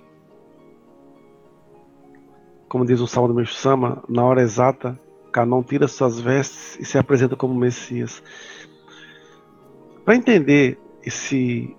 Como 2.67 2.85
diz 2.85 2.99
o 2.99 3.07
Salmo 3.07 3.29
do 3.29 3.33
Meshama, 3.33 4.03
na 4.09 4.25
hora 4.25 4.41
exata, 4.41 4.99
Canon 5.31 5.63
tira 5.63 5.87
suas 5.87 6.19
vestes 6.19 6.77
e 6.79 6.85
se 6.85 6.97
apresenta 6.97 7.37
como 7.37 7.53
Messias. 7.55 8.21
Para 10.07 10.15
entender 10.15 10.79
esse 11.03 11.75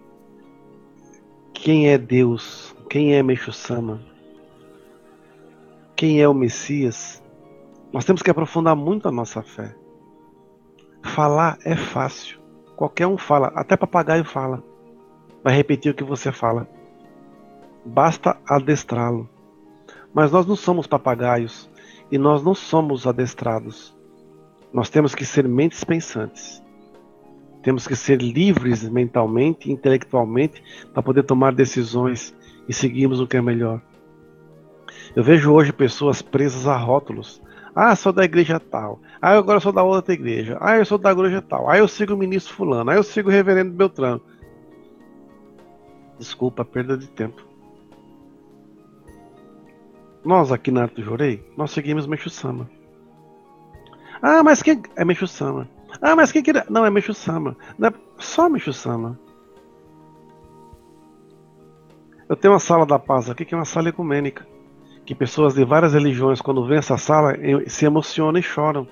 quem 1.55 1.89
é 1.89 1.97
Deus, 1.97 2.77
quem 2.91 3.15
é 3.15 3.23
Meshama, 3.23 4.03
quem 5.97 6.21
é 6.21 6.29
o 6.29 6.35
Messias, 6.35 7.23
nós 7.91 8.05
temos 8.05 8.21
que 8.21 8.31
aprofundar 8.31 8.77
muito 8.77 9.09
a 9.09 9.11
nossa 9.11 9.43
fé. 9.43 9.75
Falar 11.03 11.57
é 11.65 11.75
fácil. 11.75 12.39
Qualquer 12.77 13.07
um 13.07 13.17
fala, 13.17 13.47
até 13.55 13.79
papagaio 13.79 14.27
fala. 14.27 14.63
Vai 15.43 15.57
repetir 15.57 15.93
o 15.93 15.95
que 15.95 16.05
você 16.05 16.31
fala. 16.31 16.69
Basta 17.83 18.39
adestrá-lo. 18.47 19.27
Mas 20.13 20.31
nós 20.31 20.45
não 20.45 20.55
somos 20.55 20.87
papagaios 20.87 21.71
e 22.13 22.19
nós 22.19 22.43
não 22.43 22.55
somos 22.55 23.07
adestrados. 23.07 23.97
Nós 24.71 24.91
temos 24.91 25.15
que 25.15 25.25
ser 25.25 25.49
mentes 25.49 25.83
pensantes. 25.83 26.63
Temos 27.63 27.87
que 27.87 27.97
ser 27.97 28.21
livres 28.21 28.89
mentalmente 28.89 29.71
intelectualmente 29.71 30.63
para 30.93 31.03
poder 31.03 31.25
tomar 31.25 31.53
decisões 31.53 32.35
e 32.69 32.73
seguirmos 32.73 33.21
o 33.21 33.27
que 33.27 33.37
é 33.37 33.43
melhor. 33.43 33.81
Eu 35.15 35.23
vejo 35.23 35.53
hoje 35.53 35.73
pessoas 35.73 36.23
presas 36.23 36.67
a 36.67 36.77
rótulos, 36.77 37.43
ah, 37.81 37.95
sou 37.95 38.13
da 38.13 38.25
igreja 38.25 38.59
tal. 38.59 39.01
Ah, 39.23 39.39
agora 39.39 39.61
sou 39.61 39.71
da 39.71 39.85
outra 39.85 40.13
igreja. 40.13 40.59
Ah, 40.61 40.77
eu 40.77 40.85
sou 40.85 40.99
da 40.99 41.13
igreja 41.13 41.41
tal. 41.41 41.71
Ah, 41.71 41.79
eu 41.79 41.87
sigo 41.87 42.13
o 42.13 42.17
ministro 42.17 42.53
fulano. 42.53 42.91
Ah, 42.91 42.97
eu 42.97 43.05
sigo 43.05 43.29
o 43.29 43.33
reverendo 43.33 43.71
Beltrano. 43.71 44.21
Desculpa, 46.19 46.65
perda 46.65 46.99
de 46.99 47.09
tempo. 47.09 47.47
Nós 50.25 50.51
aqui 50.51 50.73
na 50.73 50.83
Arte 50.83 51.01
Jorei, 51.01 51.41
nós 51.57 51.71
seguimos 51.71 52.05
Meixo 52.05 52.29
Sama. 52.29 52.69
Ah, 54.21 54.43
mas 54.43 54.61
quem 54.61 54.83
é 54.97 55.05
Meixo 55.05 55.29
Sama? 55.29 55.69
Ah, 56.01 56.15
mas 56.15 56.31
quem 56.31 56.43
queria? 56.43 56.67
Não, 56.69 56.85
é 56.85 56.91
Meixo 56.91 57.15
Sama. 57.15 57.57
Não 57.79 57.89
é 57.89 57.93
só 58.19 58.49
Meixo 58.49 58.73
Sama. 58.73 59.19
Eu 62.29 62.37
tenho 62.37 62.53
uma 62.53 62.61
sala 62.61 62.85
da 62.85 62.99
paz 62.99 63.31
aqui 63.31 63.45
que 63.45 63.55
é 63.55 63.59
uma 63.59 63.65
sala 63.65 63.89
ecumênica 63.89 64.47
que 65.09 65.15
pessoas 65.15 65.55
de 65.55 65.65
várias 65.65 65.95
religiões, 65.95 66.39
quando 66.43 66.67
vêem 66.67 66.81
essa 66.81 66.99
sala, 66.99 67.35
se 67.67 67.87
emocionam 67.87 68.39
e 68.39 68.43
choram. 68.43 68.87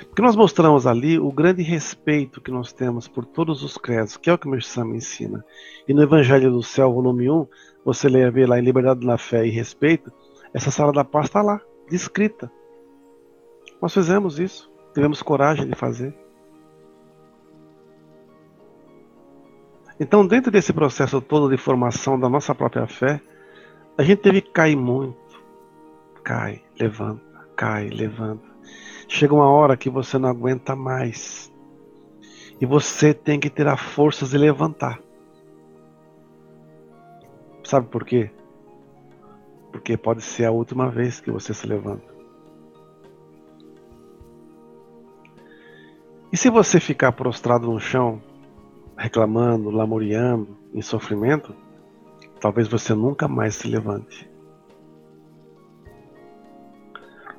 Porque 0.00 0.20
nós 0.20 0.36
mostramos 0.36 0.86
ali 0.86 1.18
o 1.18 1.32
grande 1.32 1.62
respeito 1.62 2.38
que 2.38 2.50
nós 2.50 2.70
temos 2.70 3.08
por 3.08 3.24
todos 3.24 3.62
os 3.62 3.78
credos, 3.78 4.18
que 4.18 4.28
é 4.28 4.34
o 4.34 4.36
que 4.36 4.46
o 4.46 4.50
Meshama 4.50 4.94
ensina. 4.94 5.42
E 5.88 5.94
no 5.94 6.02
Evangelho 6.02 6.50
do 6.50 6.62
Céu, 6.62 6.92
volume 6.92 7.30
1, 7.30 7.46
você 7.82 8.10
lê 8.10 8.30
ver 8.30 8.46
lá 8.46 8.58
em 8.58 8.62
Liberdade 8.62 9.06
na 9.06 9.16
Fé 9.16 9.46
e 9.46 9.50
Respeito, 9.50 10.12
essa 10.52 10.70
sala 10.70 10.92
da 10.92 11.02
paz 11.02 11.28
está 11.28 11.40
lá, 11.40 11.62
descrita. 11.88 12.52
Nós 13.80 13.94
fizemos 13.94 14.38
isso, 14.38 14.70
tivemos 14.96 15.20
coragem 15.20 15.68
de 15.68 15.74
fazer. 15.74 16.14
Então, 20.00 20.26
dentro 20.26 20.50
desse 20.50 20.72
processo 20.72 21.20
todo 21.20 21.50
de 21.50 21.58
formação 21.58 22.18
da 22.18 22.30
nossa 22.30 22.54
própria 22.54 22.86
fé, 22.86 23.20
a 23.98 24.02
gente 24.02 24.22
teve 24.22 24.40
que 24.40 24.50
cair 24.50 24.74
muito. 24.74 25.18
Cai, 26.24 26.62
levanta, 26.80 27.22
cai, 27.54 27.90
levanta. 27.90 28.42
Chega 29.06 29.34
uma 29.34 29.50
hora 29.50 29.76
que 29.76 29.90
você 29.90 30.16
não 30.16 30.30
aguenta 30.30 30.74
mais. 30.74 31.52
E 32.58 32.64
você 32.64 33.12
tem 33.12 33.38
que 33.38 33.50
ter 33.50 33.68
as 33.68 33.80
forças 33.80 34.30
de 34.30 34.38
levantar. 34.38 34.98
Sabe 37.62 37.86
por 37.88 38.02
quê? 38.02 38.30
Porque 39.70 39.94
pode 39.98 40.22
ser 40.22 40.46
a 40.46 40.52
última 40.52 40.88
vez 40.88 41.20
que 41.20 41.30
você 41.30 41.52
se 41.52 41.66
levanta. 41.66 42.15
E 46.36 46.38
se 46.38 46.50
você 46.50 46.78
ficar 46.78 47.12
prostrado 47.12 47.66
no 47.66 47.80
chão, 47.80 48.20
reclamando, 48.94 49.70
lamuriando, 49.70 50.54
em 50.74 50.82
sofrimento, 50.82 51.56
talvez 52.38 52.68
você 52.68 52.92
nunca 52.92 53.26
mais 53.26 53.54
se 53.54 53.66
levante. 53.66 54.30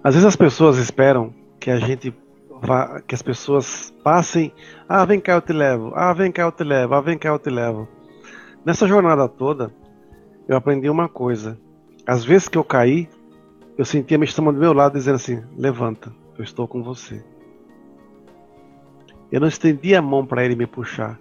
Às 0.04 0.16
vezes 0.16 0.26
as 0.26 0.36
pessoas 0.36 0.80
esperam 0.80 1.32
que 1.60 1.70
a 1.70 1.78
gente 1.78 2.12
vá, 2.60 3.00
que 3.02 3.14
as 3.14 3.22
pessoas 3.22 3.94
passem, 4.04 4.52
ah, 4.90 5.06
vem 5.06 5.20
cá 5.20 5.34
eu 5.34 5.44
te 5.44 5.54
levo, 5.54 5.92
ah, 5.94 6.12
vem 6.12 6.32
cá 6.32 6.42
eu 6.42 6.52
te 6.52 6.64
levo, 6.64 6.96
ah, 6.96 7.02
vem 7.02 7.20
cá 7.20 7.30
eu 7.30 7.38
te 7.38 7.52
levo. 7.52 7.88
Nessa 8.66 8.88
jornada 8.88 9.30
toda, 9.30 9.72
eu 10.48 10.58
aprendi 10.58 10.90
uma 10.90 11.08
coisa. 11.08 11.56
Às 12.04 12.26
vezes 12.26 12.48
que 12.48 12.58
eu 12.58 12.64
caí, 12.64 13.08
eu 13.78 13.86
sentia 13.86 14.18
me 14.18 14.26
chamando 14.26 14.56
do 14.56 14.62
meu 14.62 14.74
lado 14.74 14.94
dizendo 14.94 15.18
assim: 15.18 15.44
levanta, 15.56 16.12
eu 16.36 16.44
estou 16.44 16.68
com 16.68 16.82
você. 16.82 17.24
Eu 19.32 19.42
não 19.42 19.48
estendia 19.48 20.00
a 20.00 20.02
mão 20.02 20.26
para 20.26 20.44
ele 20.44 20.56
me 20.56 20.66
puxar 20.66 21.20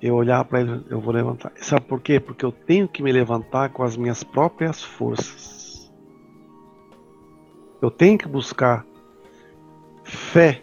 eu 0.00 0.14
olhar 0.14 0.44
para 0.44 0.60
ele, 0.60 0.84
eu 0.88 1.00
vou 1.00 1.12
levantar. 1.12 1.52
Sabe 1.56 1.86
por 1.86 2.00
quê? 2.00 2.20
Porque 2.20 2.44
eu 2.44 2.52
tenho 2.52 2.88
que 2.88 3.02
me 3.02 3.10
levantar 3.12 3.70
com 3.70 3.82
as 3.82 3.96
minhas 3.96 4.22
próprias 4.22 4.82
forças. 4.82 5.90
Eu 7.80 7.90
tenho 7.90 8.18
que 8.18 8.28
buscar 8.28 8.84
fé 10.04 10.62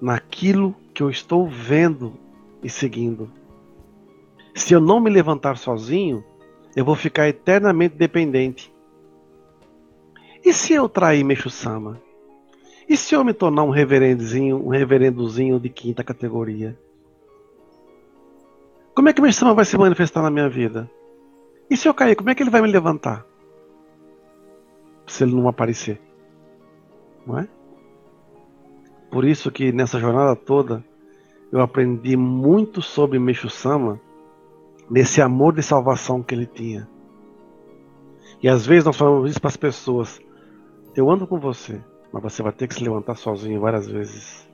naquilo 0.00 0.74
que 0.94 1.02
eu 1.02 1.10
estou 1.10 1.48
vendo 1.48 2.14
e 2.62 2.70
seguindo. 2.70 3.30
Se 4.54 4.74
eu 4.74 4.80
não 4.80 5.00
me 5.00 5.10
levantar 5.10 5.56
sozinho, 5.56 6.24
eu 6.74 6.84
vou 6.84 6.94
ficar 6.94 7.28
eternamente 7.28 7.96
dependente. 7.96 8.72
E 10.44 10.52
se 10.52 10.72
eu 10.72 10.88
trair 10.88 11.24
Meixo 11.24 11.50
Sama? 11.50 12.00
E 12.88 12.96
se 12.96 13.14
eu 13.14 13.22
me 13.22 13.34
tornar 13.34 13.64
um 13.64 13.70
reverendozinho, 13.70 14.64
um 14.64 14.70
reverendozinho 14.70 15.60
de 15.60 15.68
quinta 15.68 16.02
categoria? 16.02 16.78
Como 18.94 19.08
é 19.08 19.12
que 19.12 19.20
meu 19.20 19.30
vai 19.54 19.64
se 19.64 19.76
manifestar 19.76 20.22
na 20.22 20.30
minha 20.30 20.48
vida? 20.48 20.90
E 21.70 21.76
se 21.76 21.86
eu 21.86 21.92
cair, 21.92 22.16
como 22.16 22.30
é 22.30 22.34
que 22.34 22.42
ele 22.42 22.50
vai 22.50 22.62
me 22.62 22.68
levantar? 22.68 23.26
Se 25.06 25.22
ele 25.22 25.34
não 25.34 25.48
aparecer. 25.48 26.00
Não 27.26 27.38
é? 27.38 27.48
Por 29.10 29.24
isso 29.24 29.50
que 29.50 29.70
nessa 29.70 30.00
jornada 30.00 30.34
toda 30.34 30.82
eu 31.52 31.60
aprendi 31.60 32.16
muito 32.16 32.80
sobre 32.80 33.18
Meixo 33.18 33.50
Sama, 33.50 34.00
nesse 34.90 35.20
amor 35.20 35.54
de 35.54 35.62
salvação 35.62 36.22
que 36.22 36.34
ele 36.34 36.46
tinha. 36.46 36.88
E 38.42 38.48
às 38.48 38.66
vezes 38.66 38.84
nós 38.84 38.96
falamos 38.96 39.30
isso 39.30 39.40
para 39.40 39.48
as 39.48 39.56
pessoas: 39.56 40.20
eu 40.96 41.10
ando 41.10 41.26
com 41.26 41.38
você, 41.38 41.80
mas 42.12 42.22
você 42.22 42.42
vai 42.42 42.52
ter 42.52 42.66
que 42.68 42.74
se 42.74 42.84
levantar 42.84 43.16
sozinho 43.16 43.60
várias 43.60 43.86
vezes. 43.86 44.48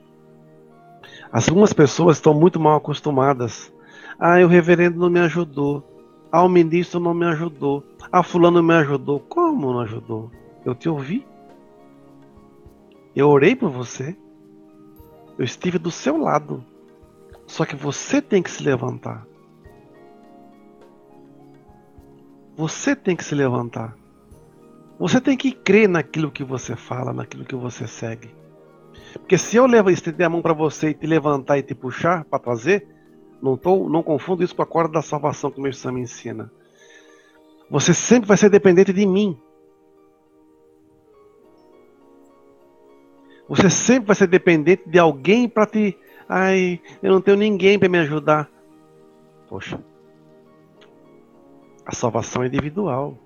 Algumas 1.31 1.73
pessoas 1.73 2.17
estão 2.17 2.33
muito 2.33 2.59
mal 2.59 2.77
acostumadas 2.77 3.73
ah, 4.19 4.39
o 4.43 4.47
reverendo 4.47 4.97
não 4.97 5.09
me 5.09 5.19
ajudou. 5.19 5.83
Ah, 6.31 6.43
o 6.43 6.49
ministro 6.49 6.99
não 6.99 7.13
me 7.13 7.25
ajudou. 7.25 7.83
Ah, 8.11 8.23
fulano 8.23 8.63
me 8.63 8.73
ajudou. 8.75 9.19
Como 9.19 9.73
não 9.73 9.81
ajudou? 9.81 10.31
Eu 10.63 10.73
te 10.73 10.87
ouvi. 10.87 11.25
Eu 13.15 13.29
orei 13.29 13.55
por 13.55 13.69
você. 13.69 14.15
Eu 15.37 15.43
estive 15.43 15.77
do 15.77 15.91
seu 15.91 16.17
lado. 16.17 16.63
Só 17.45 17.65
que 17.65 17.75
você 17.75 18.21
tem 18.21 18.41
que 18.41 18.49
se 18.49 18.63
levantar. 18.63 19.25
Você 22.55 22.95
tem 22.95 23.15
que 23.15 23.23
se 23.23 23.35
levantar. 23.35 23.95
Você 24.97 25.19
tem 25.19 25.35
que 25.35 25.51
crer 25.51 25.89
naquilo 25.89 26.31
que 26.31 26.43
você 26.43 26.75
fala, 26.75 27.11
naquilo 27.11 27.45
que 27.45 27.55
você 27.55 27.85
segue. 27.85 28.33
Porque 29.13 29.37
se 29.37 29.57
eu 29.57 29.65
levo, 29.65 29.89
estender 29.89 30.25
a 30.25 30.29
mão 30.29 30.41
para 30.41 30.53
você 30.53 30.89
e 30.89 30.93
te 30.93 31.05
levantar 31.05 31.57
e 31.57 31.63
te 31.63 31.75
puxar 31.75 32.23
para 32.25 32.39
trazer, 32.39 32.87
não, 33.41 33.57
tô, 33.57 33.89
não 33.89 34.01
confundo 34.01 34.43
isso 34.43 34.55
com 34.55 34.61
a 34.61 34.65
corda 34.65 34.93
da 34.93 35.01
salvação 35.01 35.51
que 35.51 35.59
o 35.59 35.61
meu 35.61 35.71
me 35.91 36.01
ensina. 36.01 36.51
Você 37.69 37.93
sempre 37.93 38.27
vai 38.27 38.37
ser 38.37 38.49
dependente 38.49 38.93
de 38.93 39.05
mim. 39.05 39.37
Você 43.47 43.69
sempre 43.69 44.07
vai 44.07 44.15
ser 44.15 44.27
dependente 44.27 44.89
de 44.89 44.97
alguém 44.97 45.47
para 45.47 45.65
te. 45.65 45.97
Ai, 46.27 46.81
eu 47.01 47.11
não 47.11 47.21
tenho 47.21 47.37
ninguém 47.37 47.77
para 47.77 47.89
me 47.89 47.99
ajudar. 47.99 48.49
Poxa. 49.47 49.79
A 51.85 51.93
salvação 51.93 52.43
é 52.43 52.47
individual. 52.47 53.17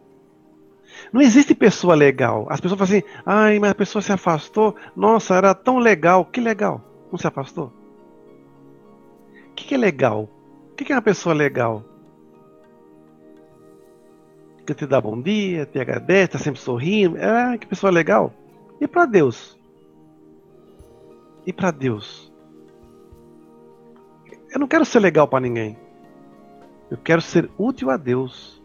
Não 1.12 1.22
existe 1.22 1.56
pessoa 1.56 1.96
legal. 1.96 2.48
As 2.50 2.60
pessoas 2.60 2.80
falam 2.80 2.94
assim: 2.94 3.08
ai, 3.26 3.60
mas 3.60 3.72
a 3.72 3.76
pessoa 3.76 4.02
se 4.02 4.12
afastou. 4.12 4.76
Nossa, 4.96 5.36
era 5.36 5.54
tão 5.54 5.80
legal. 5.80 6.26
Que 6.26 6.40
legal. 6.40 6.82
Não 7.12 7.18
se 7.18 7.28
afastou? 7.28 7.74
que, 9.60 9.68
que 9.68 9.76
é 9.76 9.78
legal? 9.78 10.30
O 10.72 10.76
que, 10.76 10.86
que 10.86 10.94
é 10.94 10.96
uma 10.96 11.02
pessoa 11.02 11.36
legal? 11.36 11.84
Que 14.66 14.74
te 14.74 14.86
dá 14.86 15.02
bom 15.02 15.20
dia, 15.20 15.66
te 15.66 15.80
agradece, 15.80 16.26
está 16.26 16.40
sempre 16.40 16.62
sorrindo. 16.62 17.18
Ah, 17.20 17.58
que 17.58 17.68
pessoa 17.68 17.92
legal. 17.92 18.34
E 18.80 18.88
para 18.88 19.06
Deus? 19.06 19.58
E 21.46 21.52
para 21.52 21.72
Deus? 21.72 22.32
Eu 24.52 24.60
não 24.60 24.68
quero 24.68 24.86
ser 24.86 25.00
legal 25.00 25.28
para 25.28 25.42
ninguém. 25.42 25.78
Eu 26.90 26.98
quero 26.98 27.22
ser 27.22 27.50
útil 27.58 27.90
a 27.90 27.98
Deus. 27.98 28.59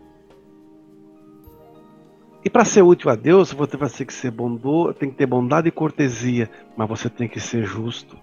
E 2.44 2.50
para 2.50 2.64
ser 2.64 2.82
útil 2.82 3.10
a 3.10 3.14
Deus, 3.14 3.52
você 3.52 3.76
vai 3.76 3.88
ter 3.88 4.04
que 4.04 4.12
ser 4.12 4.30
bondoso, 4.30 4.94
tem 4.94 5.10
que 5.10 5.16
ter 5.16 5.26
bondade 5.26 5.68
e 5.68 5.72
cortesia, 5.72 6.50
mas 6.76 6.88
você 6.88 7.08
tem 7.08 7.26
que 7.26 7.40
ser 7.40 7.64
justo. 7.64 8.16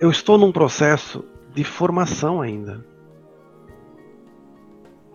eu 0.00 0.10
estou 0.10 0.38
num 0.38 0.52
processo 0.52 1.24
de 1.52 1.64
formação 1.64 2.40
ainda. 2.40 2.84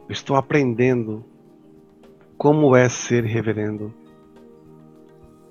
Eu 0.08 0.12
estou 0.12 0.36
aprendendo 0.36 1.24
como 2.38 2.76
é 2.76 2.89
ser 2.89 3.24
reverendo. 3.24 3.94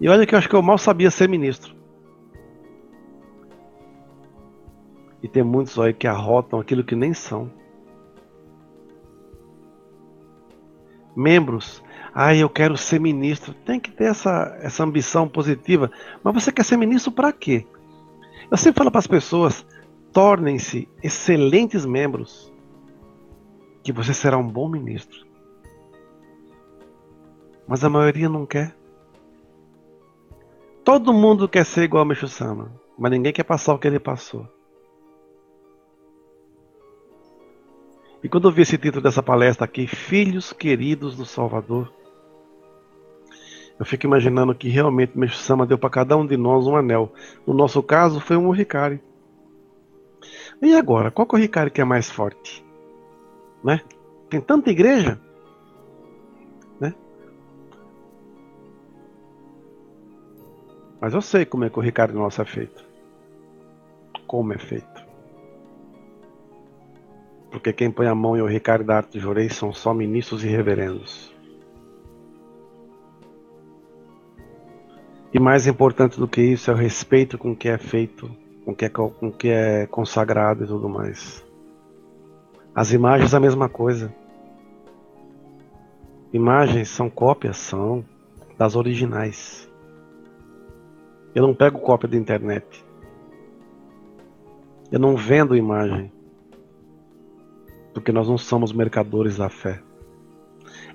E 0.01 0.09
olha 0.09 0.27
que 0.27 0.35
eu 0.35 0.38
acho 0.38 0.49
que 0.49 0.55
eu 0.55 0.62
mal 0.62 0.77
sabia 0.77 1.11
ser 1.11 1.29
ministro. 1.29 1.75
E 5.23 5.29
tem 5.29 5.43
muitos 5.43 5.79
aí 5.79 5.95
que 5.95 6.07
arrotam 6.07 6.61
aquilo 6.61 6.85
que 6.85 6.97
nem 6.97 7.15
são. 7.15 7.51
Membros, 11.14 11.83
ah, 12.14 12.35
eu 12.35 12.48
quero 12.48 12.77
ser 12.77 13.01
ministro. 13.01 13.55
Tem 13.55 13.81
que 13.81 13.90
ter 13.90 14.05
essa, 14.05 14.57
essa 14.61 14.85
ambição 14.85 15.29
positiva. 15.29 15.90
Mas 16.22 16.35
você 16.35 16.53
quer 16.53 16.64
ser 16.64 16.77
ministro 16.77 17.11
para 17.11 17.33
quê? 17.33 17.66
Eu 18.51 18.57
sempre 18.57 18.79
falo 18.79 18.90
para 18.90 18.98
as 18.98 19.07
pessoas: 19.07 19.66
tornem-se 20.12 20.88
excelentes 21.03 21.87
membros, 21.87 22.53
que 23.83 23.92
você 23.92 24.12
será 24.12 24.37
um 24.37 24.46
bom 24.46 24.68
ministro. 24.68 25.27
Mas 27.66 27.83
a 27.85 27.88
maioria 27.88 28.29
não 28.29 28.44
quer. 28.44 28.77
Todo 30.85 31.14
mundo 31.14 31.48
quer 31.48 31.64
ser 31.64 31.85
igual 31.85 32.03
a 32.03 32.05
Meixo 32.05 32.27
Sama, 32.27 32.72
mas 32.98 33.12
ninguém 33.12 33.33
quer 33.33 33.44
passar 33.44 33.72
o 33.72 33.79
que 33.79 33.87
ele 33.87 34.01
passou. 34.01 34.46
E 38.22 38.28
quando 38.28 38.48
eu 38.48 38.52
vi 38.52 38.62
esse 38.62 38.78
título 38.78 39.02
dessa 39.02 39.22
palestra 39.22 39.64
aqui, 39.64 39.87
Filhos 39.87 40.52
Queridos 40.52 41.16
do 41.16 41.26
Salvador, 41.26 41.92
eu 43.78 43.85
fico 43.85 44.06
imaginando 44.06 44.54
que 44.54 44.68
realmente 44.68 45.18
Meixo 45.18 45.38
Sama 45.38 45.66
deu 45.66 45.76
para 45.76 45.90
cada 45.90 46.16
um 46.16 46.24
de 46.24 46.37
nós 46.37 46.66
um 46.66 46.76
anel. 46.76 47.12
No 47.44 47.52
nosso 47.52 47.82
caso, 47.82 48.20
foi 48.20 48.37
um 48.37 48.50
Ricari. 48.50 49.02
E 50.61 50.76
agora, 50.76 51.11
qual 51.11 51.26
que 51.26 51.35
é 51.35 51.38
o 51.38 51.40
Ricari 51.40 51.70
que 51.70 51.80
é 51.80 51.85
mais 51.85 52.08
forte? 52.08 52.64
Né? 53.64 53.80
Tem 54.30 54.40
tanta 54.40 54.70
igreja, 54.70 55.20
né? 56.78 56.94
Mas 61.00 61.12
eu 61.12 61.20
sei 61.20 61.44
como 61.44 61.64
é 61.64 61.70
que 61.70 61.78
o 61.78 61.82
Ricardo 61.82 62.14
Nosso 62.14 62.40
é 62.40 62.44
feito. 62.44 62.85
Como 64.28 64.52
é 64.52 64.58
feito. 64.58 64.91
Porque 67.53 67.71
quem 67.71 67.91
põe 67.91 68.07
a 68.07 68.15
mão 68.15 68.35
em 68.35 68.41
o 68.41 68.47
Ricardo 68.47 68.87
da 68.87 68.97
Arte 68.97 69.21
Jurei 69.21 69.51
são 69.51 69.75
só 69.75 69.93
ministros 69.93 70.43
e 70.43 70.49
reverendos. 70.49 71.31
E 75.35 75.38
mais 75.38 75.67
importante 75.67 76.19
do 76.19 76.27
que 76.27 76.41
isso 76.41 76.71
é 76.71 76.75
o 76.75 76.77
respeito 76.77 77.37
com 77.37 77.55
que 77.55 77.69
é 77.69 77.77
feito, 77.77 78.31
com 78.65 78.75
que 78.75 78.87
é, 78.87 78.88
com 78.88 79.31
que 79.31 79.49
é 79.49 79.87
consagrado 79.87 80.65
e 80.65 80.67
tudo 80.67 80.88
mais. 80.88 81.45
As 82.75 82.91
imagens 82.91 83.35
a 83.35 83.41
mesma 83.41 83.69
coisa. 83.69 84.15
Imagens 86.33 86.88
são 86.88 87.11
cópias, 87.11 87.59
são 87.59 88.03
das 88.57 88.77
originais. 88.77 89.71
Eu 91.35 91.47
não 91.47 91.55
pego 91.55 91.81
cópia 91.81 92.09
da 92.09 92.17
internet. 92.17 92.83
Eu 94.91 94.99
não 94.99 95.17
vendo 95.17 95.55
imagem. 95.55 96.11
Porque 97.92 98.12
nós 98.12 98.28
não 98.28 98.38
somos 98.38 98.72
mercadores 98.72 99.37
da 99.37 99.48
fé. 99.48 99.83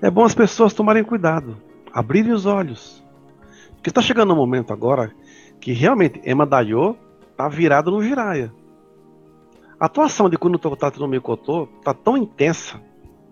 É 0.02 0.10
bom 0.10 0.24
as 0.24 0.36
pessoas 0.36 0.74
tomarem 0.74 1.04
cuidado, 1.04 1.58
abrirem 1.92 2.32
os 2.32 2.46
olhos. 2.46 3.04
Porque 3.76 3.90
está 3.90 4.02
chegando 4.02 4.34
um 4.34 4.38
momento 4.38 4.74
agora 4.74 5.14
que 5.60 5.72
realmente 5.72 6.22
Ema 6.24 6.46
Dayo 6.46 6.98
está 7.32 7.48
virado 7.48 7.92
no 7.92 8.02
giraia. 8.02 8.54
A 9.80 9.86
atuação 9.86 10.30
de 10.30 10.38
Kuno 10.38 10.58
Tokotatsu 10.58 11.00
no 11.00 11.08
Mikoto 11.08 11.70
está 11.78 11.94
tão 11.94 12.18
intensa, 12.18 12.82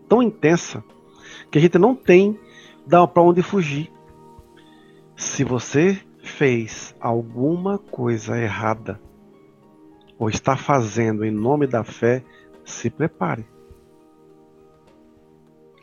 tão 0.07 0.21
intensa, 0.21 0.83
que 1.49 1.57
a 1.57 1.61
gente 1.61 1.77
não 1.77 1.95
tem 1.95 2.39
para 2.87 3.23
onde 3.23 3.41
fugir. 3.41 3.91
Se 5.15 5.43
você 5.43 5.99
fez 6.21 6.95
alguma 6.99 7.77
coisa 7.77 8.37
errada 8.39 8.99
ou 10.19 10.29
está 10.29 10.55
fazendo 10.55 11.25
em 11.25 11.31
nome 11.31 11.67
da 11.67 11.83
fé, 11.83 12.23
se 12.63 12.89
prepare. 12.89 13.45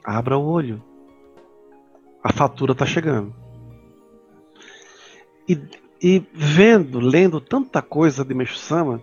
Abra 0.05 0.37
o 0.37 0.45
olho. 0.45 0.83
A 2.23 2.33
fatura 2.33 2.73
está 2.73 2.87
chegando. 2.87 3.35
E, 5.49 5.59
e, 6.01 6.25
vendo, 6.33 7.01
lendo 7.01 7.41
tanta 7.41 7.83
coisa 7.83 8.25
de 8.25 8.35
Meixo 8.35 8.57
Sama, 8.57 9.03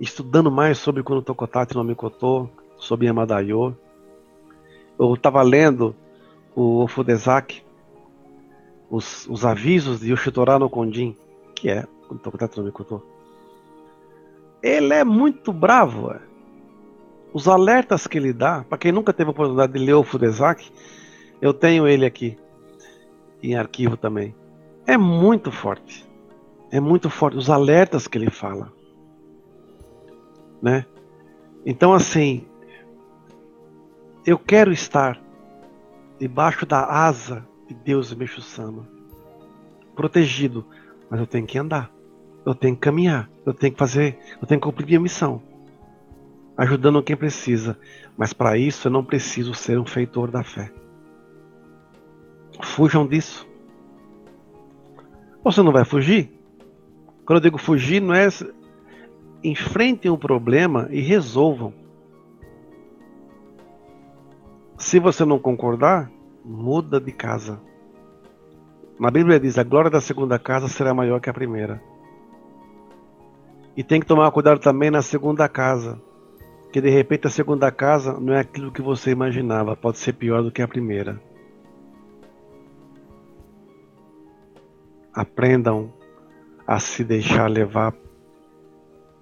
estudando 0.00 0.50
mais 0.50 0.78
sobre 0.78 1.02
Kuno 1.02 1.22
Tokotate 1.22 1.74
no 1.74 1.84
Mikoto, 1.84 2.48
sobre 2.76 3.06
Yamadayo, 3.06 3.76
eu 4.98 5.14
estava 5.14 5.42
lendo 5.42 5.94
o 6.54 6.82
Ofudezaki, 6.82 7.62
os, 8.90 9.26
os 9.28 9.44
avisos 9.44 10.00
de 10.00 10.10
Yoshitora 10.10 10.58
no 10.58 10.70
Kondin, 10.70 11.16
que 11.54 11.68
é 11.70 11.86
ele 14.62 14.92
é 14.92 15.04
muito 15.04 15.52
bravo. 15.52 16.10
É. 16.12 16.29
Os 17.32 17.46
alertas 17.46 18.06
que 18.06 18.18
ele 18.18 18.32
dá, 18.32 18.64
para 18.68 18.78
quem 18.78 18.92
nunca 18.92 19.12
teve 19.12 19.28
a 19.28 19.32
oportunidade 19.32 19.72
de 19.72 19.78
ler 19.78 19.94
o 19.94 20.02
Fudezaki, 20.02 20.72
eu 21.40 21.54
tenho 21.54 21.86
ele 21.86 22.04
aqui 22.04 22.36
em 23.42 23.54
arquivo 23.54 23.96
também. 23.96 24.34
É 24.86 24.96
muito 24.96 25.52
forte. 25.52 26.06
É 26.70 26.80
muito 26.80 27.08
forte 27.08 27.36
os 27.36 27.48
alertas 27.48 28.08
que 28.08 28.18
ele 28.18 28.30
fala. 28.30 28.72
Né? 30.60 30.84
Então 31.64 31.94
assim, 31.94 32.46
eu 34.26 34.38
quero 34.38 34.72
estar 34.72 35.20
debaixo 36.18 36.66
da 36.66 36.84
asa 36.84 37.46
de 37.66 37.74
Deus 37.74 38.12
me 38.12 38.28
Sama. 38.28 38.86
Protegido. 39.94 40.66
Mas 41.08 41.20
eu 41.20 41.26
tenho 41.26 41.46
que 41.46 41.58
andar. 41.58 41.90
Eu 42.44 42.54
tenho 42.54 42.74
que 42.74 42.80
caminhar. 42.80 43.30
Eu 43.46 43.54
tenho 43.54 43.72
que 43.72 43.78
fazer. 43.78 44.18
Eu 44.40 44.46
tenho 44.46 44.60
que 44.60 44.66
cumprir 44.66 44.86
minha 44.86 45.00
missão. 45.00 45.42
Ajudando 46.60 47.02
quem 47.02 47.16
precisa. 47.16 47.78
Mas 48.18 48.34
para 48.34 48.58
isso 48.58 48.86
eu 48.86 48.92
não 48.92 49.02
preciso 49.02 49.54
ser 49.54 49.78
um 49.78 49.86
feitor 49.86 50.30
da 50.30 50.44
fé. 50.44 50.70
Fujam 52.62 53.06
disso. 53.06 53.48
Você 55.42 55.62
não 55.62 55.72
vai 55.72 55.86
fugir? 55.86 56.30
Quando 57.24 57.38
eu 57.38 57.44
digo 57.44 57.56
fugir, 57.56 58.02
não 58.02 58.12
é. 58.12 58.28
Enfrentem 59.42 60.10
o 60.10 60.18
problema 60.18 60.86
e 60.90 61.00
resolvam. 61.00 61.72
Se 64.76 64.98
você 64.98 65.24
não 65.24 65.38
concordar, 65.38 66.12
muda 66.44 67.00
de 67.00 67.10
casa. 67.10 67.58
Na 68.98 69.10
Bíblia 69.10 69.40
diz: 69.40 69.56
a 69.56 69.64
glória 69.64 69.88
da 69.88 70.02
segunda 70.02 70.38
casa 70.38 70.68
será 70.68 70.92
maior 70.92 71.22
que 71.22 71.30
a 71.30 71.32
primeira. 71.32 71.82
E 73.74 73.82
tem 73.82 73.98
que 73.98 74.06
tomar 74.06 74.30
cuidado 74.30 74.60
também 74.60 74.90
na 74.90 75.00
segunda 75.00 75.48
casa. 75.48 76.09
Que 76.72 76.80
de 76.80 76.88
repente 76.88 77.26
a 77.26 77.30
segunda 77.30 77.70
casa 77.70 78.18
não 78.20 78.32
é 78.32 78.40
aquilo 78.40 78.70
que 78.70 78.80
você 78.80 79.10
imaginava, 79.10 79.74
pode 79.74 79.98
ser 79.98 80.12
pior 80.12 80.42
do 80.42 80.52
que 80.52 80.62
a 80.62 80.68
primeira. 80.68 81.20
Aprendam 85.12 85.92
a 86.66 86.78
se 86.78 87.02
deixar 87.02 87.50
levar 87.50 87.92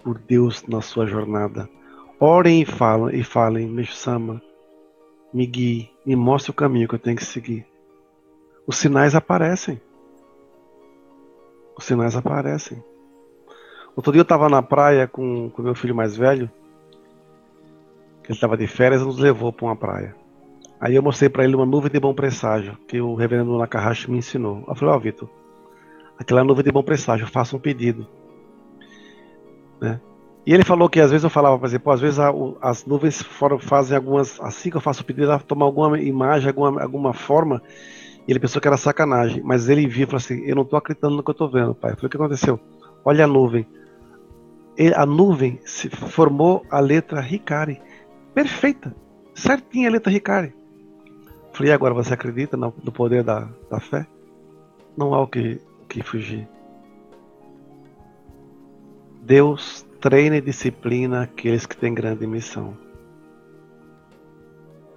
por 0.04 0.18
Deus 0.18 0.66
na 0.66 0.82
sua 0.82 1.06
jornada. 1.06 1.68
Orem 2.20 2.62
e 2.62 2.66
falem, 2.66 3.18
e 3.18 3.24
falem, 3.24 3.66
Meshama, 3.66 4.42
me 5.32 5.46
guie, 5.46 5.90
me 6.04 6.16
mostre 6.16 6.50
o 6.50 6.54
caminho 6.54 6.88
que 6.88 6.94
eu 6.94 6.98
tenho 6.98 7.16
que 7.16 7.24
seguir. 7.24 7.66
Os 8.66 8.76
sinais 8.76 9.14
aparecem. 9.14 9.80
Os 11.76 11.84
sinais 11.84 12.16
aparecem. 12.16 12.82
Outro 13.96 14.12
dia 14.12 14.20
eu 14.20 14.24
estava 14.24 14.48
na 14.48 14.62
praia 14.62 15.06
com 15.06 15.50
o 15.56 15.62
meu 15.62 15.74
filho 15.74 15.94
mais 15.94 16.16
velho, 16.16 16.50
ele 18.28 18.36
estava 18.36 18.56
de 18.56 18.66
férias 18.66 19.00
e 19.00 19.04
nos 19.04 19.18
levou 19.18 19.52
para 19.52 19.66
uma 19.66 19.76
praia. 19.76 20.14
Aí 20.80 20.94
eu 20.94 21.02
mostrei 21.02 21.28
para 21.28 21.44
ele 21.44 21.56
uma 21.56 21.66
nuvem 21.66 21.90
de 21.90 21.98
bom 21.98 22.14
presságio, 22.14 22.76
que 22.86 23.00
o 23.00 23.14
reverendo 23.14 23.56
Nakahashi 23.58 24.10
me 24.10 24.18
ensinou. 24.18 24.64
Eu 24.68 24.74
falei, 24.74 24.94
ó 24.94 24.96
oh, 24.96 25.00
Vitor, 25.00 25.28
aquela 26.18 26.44
nuvem 26.44 26.62
de 26.62 26.70
bom 26.70 26.82
presságio, 26.82 27.26
faça 27.26 27.56
um 27.56 27.58
pedido. 27.58 28.06
Né? 29.80 30.00
E 30.46 30.54
ele 30.54 30.64
falou 30.64 30.88
que 30.88 31.00
às 31.00 31.10
vezes 31.10 31.24
eu 31.24 31.30
falava, 31.30 31.58
por 31.58 31.66
exemplo, 31.66 31.92
às 31.92 32.00
vezes 32.00 32.18
a, 32.18 32.30
o, 32.30 32.56
as 32.60 32.84
nuvens 32.86 33.22
foram, 33.22 33.58
fazem 33.58 33.96
algumas. 33.96 34.40
Assim 34.40 34.70
que 34.70 34.76
eu 34.76 34.80
faço 34.80 35.02
o 35.02 35.04
pedido, 35.04 35.26
ela 35.26 35.38
toma 35.38 35.64
alguma 35.64 36.00
imagem, 36.00 36.48
alguma, 36.48 36.82
alguma 36.82 37.12
forma. 37.12 37.62
E 38.26 38.32
ele 38.32 38.38
pensou 38.38 38.60
que 38.60 38.68
era 38.68 38.76
sacanagem. 38.76 39.42
Mas 39.42 39.68
ele 39.68 39.86
viu 39.86 40.04
e 40.04 40.06
falou 40.06 40.18
assim: 40.18 40.42
Eu 40.46 40.54
não 40.54 40.62
estou 40.62 40.78
acreditando 40.78 41.16
no 41.16 41.22
que 41.22 41.30
eu 41.30 41.32
estou 41.32 41.50
vendo, 41.50 41.74
pai. 41.74 41.92
Eu 41.92 41.96
falei: 41.96 42.06
O 42.06 42.10
que 42.10 42.16
aconteceu? 42.16 42.60
Olha 43.04 43.24
a 43.24 43.28
nuvem. 43.28 43.66
A 44.94 45.04
nuvem 45.04 45.60
se 45.64 45.90
formou 45.90 46.64
a 46.70 46.78
letra 46.78 47.20
Ricari. 47.20 47.80
Perfeita. 48.34 48.94
Certinha 49.34 49.88
a 49.88 49.92
letra 49.92 50.12
Ricari. 50.12 50.54
Falei: 51.52 51.72
agora 51.72 51.94
você 51.94 52.14
acredita 52.14 52.56
no, 52.56 52.72
poder 52.72 53.22
da, 53.22 53.48
da 53.70 53.80
fé? 53.80 54.06
Não 54.96 55.14
há 55.14 55.22
o 55.22 55.26
que, 55.26 55.60
que 55.88 56.02
fugir. 56.02 56.48
Deus 59.22 59.86
treina 60.00 60.36
e 60.36 60.40
disciplina 60.40 61.22
aqueles 61.22 61.66
que 61.66 61.76
têm 61.76 61.92
grande 61.92 62.26
missão. 62.26 62.76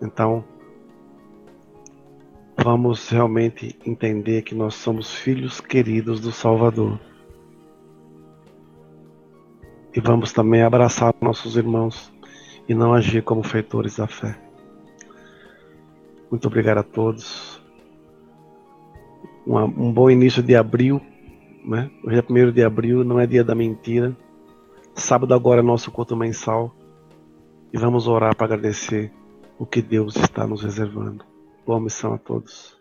Então, 0.01 0.43
vamos 2.57 3.09
realmente 3.09 3.77
entender 3.85 4.41
que 4.43 4.55
nós 4.55 4.75
somos 4.75 5.13
filhos 5.13 5.59
queridos 5.59 6.19
do 6.19 6.31
Salvador. 6.31 6.99
E 9.93 9.99
vamos 9.99 10.31
também 10.31 10.61
abraçar 10.61 11.13
nossos 11.21 11.57
irmãos 11.57 12.10
e 12.71 12.73
não 12.73 12.93
agir 12.93 13.21
como 13.21 13.43
feitores 13.43 13.97
da 13.97 14.07
fé. 14.07 14.39
Muito 16.31 16.47
obrigado 16.47 16.77
a 16.77 16.83
todos. 16.83 17.61
um 19.45 19.91
bom 19.91 20.09
início 20.09 20.41
de 20.41 20.55
abril. 20.55 21.01
Né? 21.65 21.91
Hoje 22.01 22.17
é 22.17 22.21
primeiro 22.21 22.53
de 22.53 22.63
abril, 22.63 23.03
não 23.03 23.19
é 23.19 23.27
dia 23.27 23.43
da 23.43 23.53
mentira. 23.53 24.15
Sábado 24.95 25.33
agora 25.33 25.59
é 25.59 25.63
nosso 25.63 25.91
culto 25.91 26.15
mensal 26.15 26.73
e 27.73 27.77
vamos 27.77 28.07
orar 28.07 28.33
para 28.37 28.45
agradecer 28.45 29.11
o 29.59 29.65
que 29.65 29.81
Deus 29.81 30.15
está 30.15 30.47
nos 30.47 30.63
reservando. 30.63 31.25
Boa 31.65 31.79
missão 31.79 32.13
a 32.13 32.17
todos. 32.17 32.80